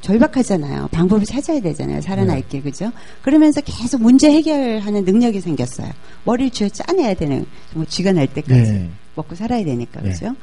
절박하잖아요. 0.00 0.88
방법을 0.92 1.24
찾아야 1.24 1.60
되잖아요. 1.60 2.00
살아날 2.00 2.36
네. 2.36 2.48
길, 2.48 2.62
그죠? 2.62 2.90
그러면서 3.22 3.60
계속 3.60 4.02
문제 4.02 4.30
해결하는 4.30 5.04
능력이 5.04 5.40
생겼어요. 5.40 5.90
머리를 6.24 6.50
쥐어 6.50 6.68
짜내야 6.68 7.14
되는, 7.14 7.46
뭐 7.74 7.84
쥐가 7.84 8.12
날 8.12 8.26
때까지 8.26 8.72
네. 8.72 8.90
먹고 9.14 9.34
살아야 9.34 9.64
되니까, 9.64 10.00
네. 10.00 10.10
그죠? 10.10 10.34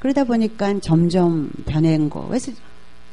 그러다 0.00 0.24
보니까 0.24 0.78
점점 0.80 1.50
변한 1.66 2.10
거. 2.10 2.26
그래서 2.26 2.52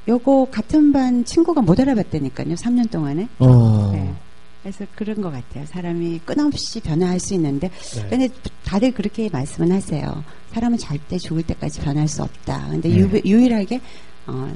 요거 0.08 0.48
같은 0.52 0.92
반 0.92 1.24
친구가 1.24 1.62
못 1.62 1.80
알아봤다니까요. 1.80 2.56
3년 2.56 2.90
동안에. 2.90 3.28
어. 3.40 3.92
네. 3.94 4.14
그래서 4.62 4.86
그런 4.96 5.22
것 5.22 5.32
같아요. 5.32 5.66
사람이 5.66 6.20
끊임없이 6.26 6.80
변화할 6.82 7.20
수 7.20 7.34
있는데, 7.36 7.70
네. 7.96 8.08
근데 8.10 8.30
다들 8.64 8.92
그렇게 8.92 9.30
말씀은 9.32 9.72
하세요. 9.72 10.24
사람은 10.54 10.78
절대 10.78 11.18
죽을 11.18 11.44
때까지 11.44 11.82
변할 11.82 12.08
수 12.08 12.24
없다. 12.24 12.68
근데 12.70 12.90
네. 12.90 12.98
유, 12.98 13.22
유일하게 13.26 13.80
어, 14.28 14.54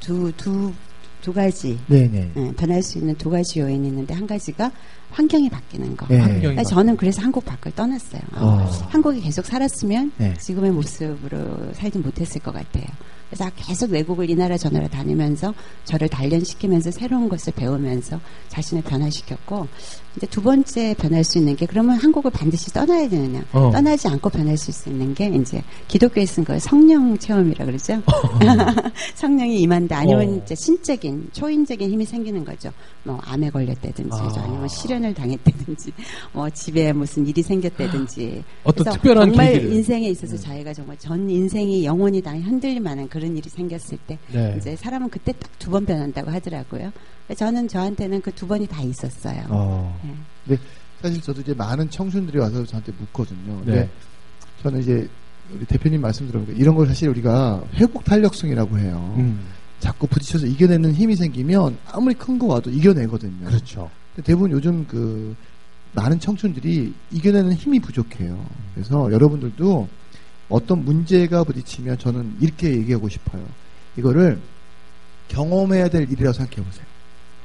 두, 0.00 0.32
두 0.36 0.72
두 1.26 1.32
가지 1.32 1.76
네네. 1.88 2.30
예, 2.36 2.52
변할 2.52 2.80
수 2.84 2.98
있는 2.98 3.12
두 3.16 3.28
가지 3.28 3.58
요인이 3.58 3.88
있는데 3.88 4.14
한 4.14 4.28
가지가 4.28 4.70
환경이 5.10 5.50
바뀌는 5.50 5.96
거. 5.96 6.06
네. 6.06 6.18
환경이 6.18 6.40
그러니까 6.40 6.62
저는 6.62 6.96
그래서 6.96 7.20
한국 7.20 7.44
밖을 7.44 7.72
떠났어요. 7.72 8.22
어. 8.36 8.64
한국에 8.90 9.18
계속 9.18 9.44
살았으면 9.44 10.12
네. 10.18 10.34
지금의 10.34 10.70
모습으로 10.70 11.72
살지 11.74 11.98
못했을 11.98 12.40
것 12.40 12.54
같아요. 12.54 12.84
그래서 13.28 13.50
계속 13.56 13.90
외국을 13.90 14.30
이 14.30 14.34
나라 14.34 14.56
저 14.56 14.68
나라 14.70 14.86
다니면서 14.88 15.52
저를 15.84 16.08
단련시키면서 16.08 16.90
새로운 16.90 17.28
것을 17.28 17.52
배우면서 17.54 18.20
자신을 18.48 18.82
변화시켰고 18.84 19.66
이제 20.16 20.26
두 20.28 20.40
번째 20.42 20.94
변할 20.94 21.24
수 21.24 21.38
있는 21.38 21.56
게 21.56 21.66
그러면 21.66 21.96
한국을 21.96 22.30
반드시 22.30 22.72
떠나야 22.72 23.08
되느냐 23.08 23.44
어. 23.52 23.70
떠나지 23.70 24.08
않고 24.08 24.30
변할 24.30 24.56
수 24.56 24.88
있는 24.88 25.14
게 25.14 25.26
이제 25.26 25.62
기독교에 25.88 26.24
쓴 26.24 26.44
거예요 26.44 26.58
성령 26.58 27.18
체험이라 27.18 27.66
그러죠 27.66 28.00
성령이 29.14 29.60
임한다 29.60 29.98
아니면 29.98 30.28
어. 30.28 30.42
이제 30.42 30.54
신적인 30.54 31.28
초인적인 31.32 31.90
힘이 31.90 32.04
생기는 32.06 32.44
거죠 32.44 32.72
뭐 33.02 33.18
암에 33.24 33.50
걸렸다든지 33.50 34.10
아. 34.12 34.32
아니면 34.36 34.68
실연을 34.68 35.12
당했다든지 35.12 35.92
뭐 36.32 36.48
집에 36.50 36.92
무슨 36.92 37.26
일이 37.26 37.42
생겼다든지 37.42 38.42
어떤 38.64 38.92
특별한 38.94 39.28
정말 39.28 39.52
계기를. 39.52 39.72
인생에 39.74 40.08
있어서 40.08 40.36
자기가 40.38 40.72
정말 40.72 40.96
전 40.98 41.28
인생이 41.28 41.84
영원히 41.84 42.22
다 42.22 42.32
흔들릴 42.32 42.80
만한 42.80 43.06
그런 43.16 43.34
일이 43.36 43.48
생겼을 43.48 43.96
때 44.06 44.18
네. 44.30 44.54
이제 44.58 44.76
사람은 44.76 45.08
그때 45.08 45.32
딱 45.32 45.50
두 45.58 45.70
번 45.70 45.86
변한다고 45.86 46.30
하더라고요. 46.30 46.92
저는 47.34 47.66
저한테는 47.68 48.20
그 48.20 48.30
두 48.32 48.46
번이 48.46 48.66
다 48.66 48.82
있었어요. 48.82 49.46
어. 49.48 49.98
네. 50.04 50.14
근데 50.46 50.62
사실 51.00 51.20
저도 51.22 51.40
이제 51.40 51.54
많은 51.54 51.88
청춘들이 51.88 52.38
와서 52.38 52.64
저한테 52.66 52.92
묻거든요. 52.98 53.56
근데 53.64 53.74
네. 53.80 53.90
저는 54.62 54.80
이제 54.80 55.08
우리 55.50 55.64
대표님 55.64 56.00
말씀 56.02 56.26
들어보니까 56.26 56.58
이런 56.60 56.74
걸 56.74 56.86
사실 56.88 57.08
우리가 57.08 57.62
회복 57.74 58.04
탄력성이라고 58.04 58.78
해요. 58.78 59.14
음, 59.16 59.46
자꾸 59.80 60.06
부딪혀서 60.06 60.46
이겨내는 60.46 60.92
힘이 60.94 61.16
생기면 61.16 61.78
아무리 61.90 62.14
큰 62.14 62.38
거 62.38 62.46
와도 62.48 62.70
이겨내거든요. 62.70 63.46
그렇죠. 63.46 63.90
근데 64.14 64.26
대부분 64.26 64.50
요즘 64.52 64.86
그 64.86 65.34
많은 65.94 66.20
청춘들이 66.20 66.92
이겨내는 67.12 67.54
힘이 67.54 67.80
부족해요. 67.80 68.44
그래서 68.74 69.10
여러분들도 69.10 69.88
어떤 70.48 70.84
문제가 70.84 71.44
부딪히면 71.44 71.98
저는 71.98 72.36
이렇게 72.40 72.70
얘기하고 72.70 73.08
싶어요. 73.08 73.44
이거를 73.96 74.40
경험해야 75.28 75.88
될 75.88 76.02
일이라고 76.10 76.32
생각해 76.32 76.64
보세요. 76.64 76.86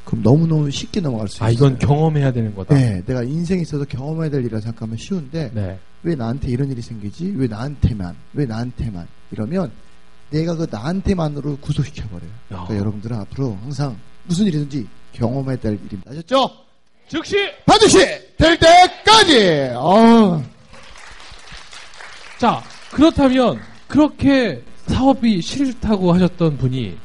그럼 0.05 0.23
너무너무 0.23 0.69
쉽게 0.69 0.99
넘어갈 0.99 1.27
수 1.27 1.37
있어요. 1.37 1.47
아, 1.47 1.51
이건 1.51 1.77
경험해야 1.77 2.31
되는 2.31 2.53
거다. 2.55 2.75
네, 2.75 3.01
내가 3.05 3.23
인생에 3.23 3.61
있어서 3.61 3.85
경험해야 3.85 4.29
될 4.29 4.41
일이라고 4.41 4.61
생각하면 4.61 4.97
쉬운데 4.97 5.51
네. 5.53 5.79
왜 6.03 6.15
나한테 6.15 6.49
이런 6.49 6.71
일이 6.71 6.81
생기지? 6.81 7.33
왜 7.35 7.47
나한테만? 7.47 8.15
왜 8.33 8.45
나한테만? 8.45 9.07
이러면 9.31 9.71
내가 10.31 10.55
그 10.55 10.67
나한테만으로 10.69 11.57
구속시켜 11.57 12.07
버려요. 12.07 12.29
그러니까 12.47 12.73
야. 12.73 12.79
여러분들은 12.79 13.17
앞으로 13.17 13.57
항상 13.61 13.97
무슨 14.25 14.45
일이든지 14.45 14.87
경험해야 15.13 15.57
될 15.57 15.73
일입니다. 15.73 16.11
아셨죠? 16.11 16.49
즉시 17.07 17.35
반드시 17.65 17.97
될 18.37 18.57
때까지. 18.57 19.71
어. 19.75 20.41
자, 22.39 22.63
그렇다면 22.91 23.59
그렇게 23.87 24.63
사업이 24.87 25.41
싫다고 25.41 26.13
하셨던 26.13 26.57
분이 26.57 26.97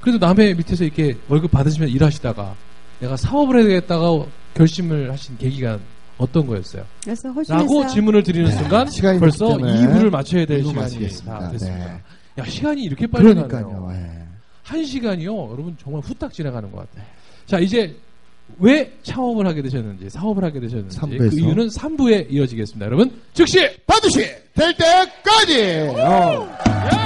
그래도 0.00 0.18
남의 0.24 0.54
밑에서 0.56 0.84
이렇게 0.84 1.16
월급 1.28 1.50
받으시면 1.50 1.88
일하시다가 1.88 2.54
내가 3.00 3.16
사업을 3.16 3.56
해야 3.58 3.64
되겠다고 3.64 4.28
결심을 4.54 5.10
하신 5.12 5.36
계기가 5.38 5.78
어떤 6.16 6.46
거였어요? 6.46 6.84
그래서 7.02 7.34
라고 7.48 7.86
질문을 7.86 8.22
드리는 8.22 8.48
네, 8.48 8.56
순간 8.56 8.88
시간이 8.88 9.18
벌써 9.18 9.48
됐기 9.48 9.62
때문에 9.62 9.86
2부를 9.86 10.10
맞춰야 10.10 10.46
될 10.46 10.64
시간이. 10.64 11.08
다 11.24 11.50
됐습니다. 11.50 11.86
네. 11.86 12.00
야, 12.38 12.44
시간이 12.44 12.82
이렇게 12.82 13.06
빨리 13.06 13.34
가네요. 13.34 13.48
그러니까요. 13.48 13.90
예. 13.92 14.24
한 14.62 14.84
시간이요. 14.84 15.50
여러분 15.50 15.76
정말 15.82 16.02
후딱 16.02 16.32
지나가는 16.32 16.70
것 16.70 16.78
같아요. 16.88 17.04
자, 17.46 17.58
이제 17.58 17.96
왜 18.58 18.92
창업을 19.02 19.46
하게 19.46 19.62
되셨는지, 19.62 20.10
사업을 20.10 20.44
하게 20.44 20.60
되셨는지 20.60 20.96
삼부에서. 20.96 21.30
그 21.30 21.40
이유는 21.40 21.68
3부에 21.68 22.30
이어지겠습니다. 22.30 22.86
여러분, 22.86 23.10
즉시 23.32 23.58
반드시 23.86 24.18
될 24.54 24.74
때까지. 24.76 25.88
어. 25.98 27.03